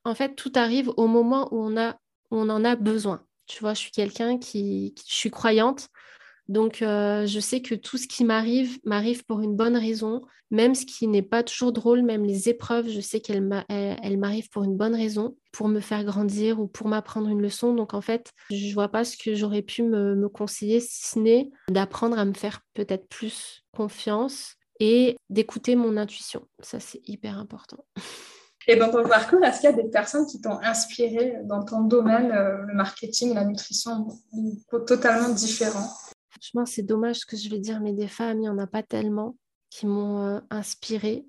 [0.04, 1.96] En fait, tout arrive au moment où on, a,
[2.30, 3.24] on en a besoin.
[3.46, 5.88] Tu vois, je suis quelqu'un qui, je suis croyante.
[6.49, 10.74] Donc, euh, je sais que tout ce qui m'arrive m'arrive pour une bonne raison, même
[10.74, 14.76] ce qui n'est pas toujours drôle, même les épreuves, je sais qu'elles m'arrivent pour une
[14.76, 17.74] bonne raison, pour me faire grandir ou pour m'apprendre une leçon.
[17.74, 21.18] Donc, en fait, je ne vois pas ce que j'aurais pu me, conseiller, si ce
[21.18, 26.47] n'est d'apprendre à me faire peut-être plus confiance et d'écouter mon intuition.
[26.61, 27.84] Ça, c'est hyper important.
[28.68, 31.82] Et dans ton parcours, est-ce qu'il y a des personnes qui t'ont inspiré dans ton
[31.82, 34.09] domaine, euh, le marketing, la nutrition,
[34.86, 35.28] totalement
[36.41, 38.59] différents Franchement, c'est dommage ce que je vais dire, mais des femmes, il n'y en
[38.59, 39.37] a pas tellement
[39.70, 41.26] qui m'ont euh, inspirée.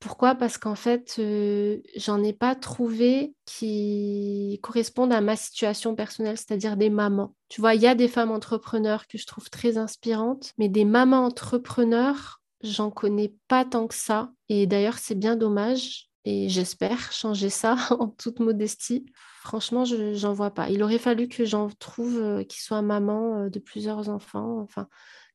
[0.00, 0.36] Pourquoi?
[0.36, 6.76] Parce qu'en fait, euh, j'en ai pas trouvé qui correspondent à ma situation personnelle, c'est-à-dire
[6.76, 7.34] des mamans.
[7.48, 10.84] Tu vois, il y a des femmes entrepreneurs que je trouve très inspirantes, mais des
[10.84, 14.30] mamans entrepreneurs, j'en connais pas tant que ça.
[14.48, 16.07] Et d'ailleurs, c'est bien dommage.
[16.24, 19.06] Et j'espère changer ça en toute modestie.
[19.42, 20.68] Franchement, je n'en vois pas.
[20.68, 24.88] Il aurait fallu que j'en trouve euh, qui soit maman euh, de plusieurs enfants, enfin,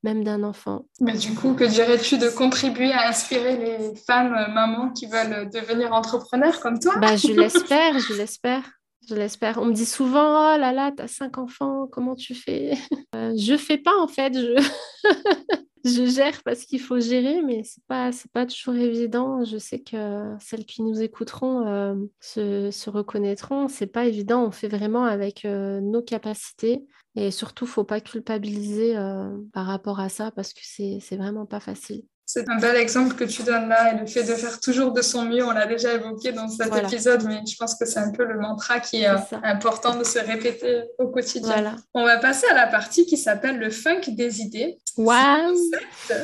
[0.04, 0.86] même d'un enfant.
[1.00, 5.50] Mais du coup, que dirais-tu de contribuer à inspirer les femmes euh, mamans qui veulent
[5.50, 6.98] devenir entrepreneurs comme toi?
[7.00, 8.64] Bah, Je l'espère, je l'espère.
[9.10, 9.58] Je l'espère.
[9.58, 12.74] On me dit souvent, oh là là, tu as cinq enfants, comment tu fais
[13.14, 14.34] Je fais pas en fait.
[14.34, 14.56] Je...
[15.84, 19.44] je gère parce qu'il faut gérer, mais c'est pas c'est pas toujours évident.
[19.44, 23.68] Je sais que celles qui nous écouteront euh, se, se, reconnaîtront.
[23.68, 24.46] C'est pas évident.
[24.46, 26.86] On fait vraiment avec euh, nos capacités
[27.16, 31.46] et surtout, faut pas culpabiliser euh, par rapport à ça parce que c'est c'est vraiment
[31.46, 32.04] pas facile.
[32.34, 35.04] C'est un bel exemple que tu donnes là et le fait de faire toujours de
[35.04, 38.10] son mieux, on l'a déjà évoqué dans cet épisode, mais je pense que c'est un
[38.10, 41.76] peu le mantra qui est, euh, important de se répéter au quotidien.
[41.94, 44.80] On va passer à la partie qui s'appelle le funk des idées.
[44.98, 45.54] Wow.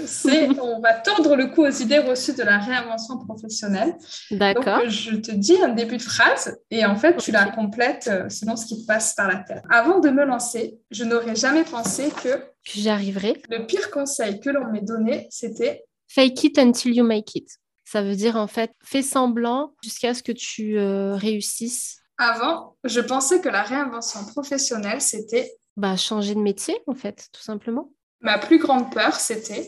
[0.07, 3.93] C'est on va tordre le cou aux idées reçues de la réinvention professionnelle.
[4.31, 4.79] D'accord.
[4.79, 8.29] Donc je te dis un début de phrase et en fait tu la complètes euh,
[8.29, 9.61] selon ce qui te passe par la tête.
[9.69, 13.35] Avant de me lancer, je n'aurais jamais pensé que j'y arriverais.
[13.51, 17.47] Le pire conseil que l'on m'ait donné, c'était Fake it until you make it.
[17.85, 21.99] Ça veut dire en fait, fais semblant jusqu'à ce que tu euh, réussisses.
[22.17, 25.53] Avant, je pensais que la réinvention professionnelle, c'était...
[25.77, 27.91] Bah, changer de métier, en fait, tout simplement.
[28.19, 29.65] Ma plus grande peur, c'était...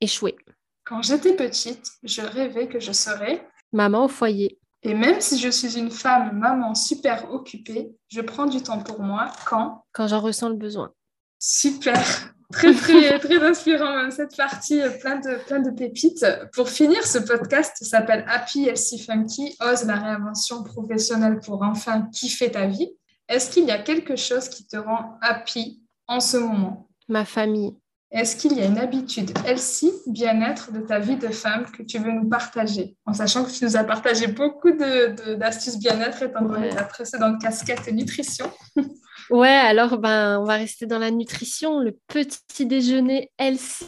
[0.00, 0.36] Échouer.
[0.84, 3.48] Quand j'étais petite, je rêvais que je serais...
[3.72, 4.58] Maman au foyer.
[4.82, 9.00] Et même si je suis une femme maman super occupée, je prends du temps pour
[9.00, 9.84] moi quand...
[9.92, 10.92] Quand j'en ressens le besoin.
[11.38, 16.24] Super très, très, très inspirant, même cette partie, euh, plein de, plein de pépites.
[16.54, 22.50] Pour finir, ce podcast s'appelle Happy Healthy Funky, ose la réinvention professionnelle pour enfin kiffer
[22.50, 22.90] ta vie.
[23.28, 26.88] Est-ce qu'il y a quelque chose qui te rend happy en ce moment?
[27.08, 27.74] Ma famille.
[28.10, 31.98] Est-ce qu'il y a une habitude healthy, bien-être de ta vie de femme que tu
[31.98, 32.96] veux nous partager?
[33.06, 37.40] En sachant que tu nous as partagé beaucoup d'astuces de, bien-être étant donné ta précédente
[37.40, 38.48] casquette nutrition.
[39.30, 41.80] Ouais, alors ben, on va rester dans la nutrition.
[41.80, 43.86] Le petit déjeuner healthy.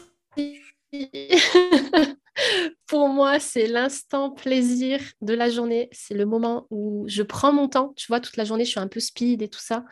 [2.86, 5.88] Pour moi, c'est l'instant plaisir de la journée.
[5.92, 7.92] C'est le moment où je prends mon temps.
[7.96, 9.84] Tu vois, toute la journée, je suis un peu speed et tout ça.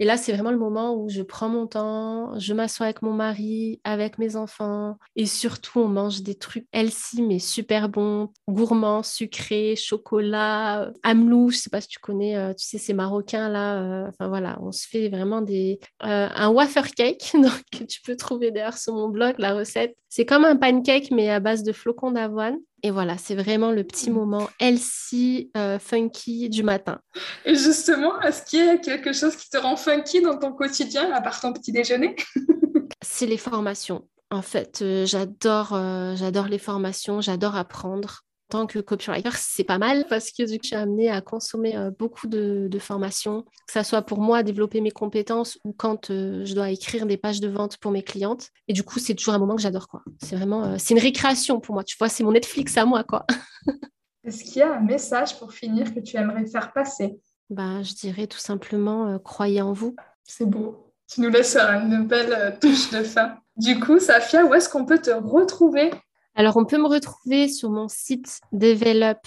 [0.00, 3.12] Et là, c'est vraiment le moment où je prends mon temps, je m'assois avec mon
[3.12, 9.02] mari, avec mes enfants, et surtout, on mange des trucs healthy, mais super bons, gourmands,
[9.02, 13.82] sucrés, chocolat, amlou, je sais pas si tu connais, euh, tu sais, ces marocains là.
[13.82, 18.16] Euh, enfin voilà, on se fait vraiment des euh, un wafer cake, donc tu peux
[18.16, 19.96] trouver d'ailleurs sur mon blog la recette.
[20.08, 22.58] C'est comme un pancake, mais à base de flocons d'avoine.
[22.82, 25.50] Et voilà, c'est vraiment le petit moment healthy,
[25.80, 27.00] funky du matin.
[27.44, 31.12] Et justement, est-ce qu'il y a quelque chose qui te rend funky dans ton quotidien,
[31.12, 32.14] à part ton petit déjeuner?
[33.02, 34.08] C'est les formations.
[34.30, 35.78] En fait, j'adore,
[36.14, 40.74] j'adore les formations, j'adore apprendre tant que copywriter, c'est pas mal parce que je suis
[40.74, 45.58] amenée à consommer euh, beaucoup de, formations, que ce soit pour moi développer mes compétences
[45.64, 48.50] ou quand euh, je dois écrire des pages de vente pour mes clientes.
[48.68, 49.88] Et du coup, c'est toujours un moment que j'adore.
[49.88, 50.02] quoi.
[50.22, 51.84] C'est vraiment, euh, c'est une récréation pour moi.
[51.84, 53.04] Tu vois, c'est mon Netflix à moi.
[53.04, 53.26] quoi.
[54.24, 57.18] Est-ce qu'il y a un message pour finir que tu aimerais faire passer?
[57.50, 59.96] Bah, Je dirais tout simplement, croyez en vous.
[60.24, 60.92] C'est beau.
[61.10, 63.38] Tu nous laisses une belle touche de fin.
[63.56, 65.90] Du coup, Safia, où est-ce qu'on peut te retrouver?
[66.38, 69.18] Alors, on peut me retrouver sur mon site Develop,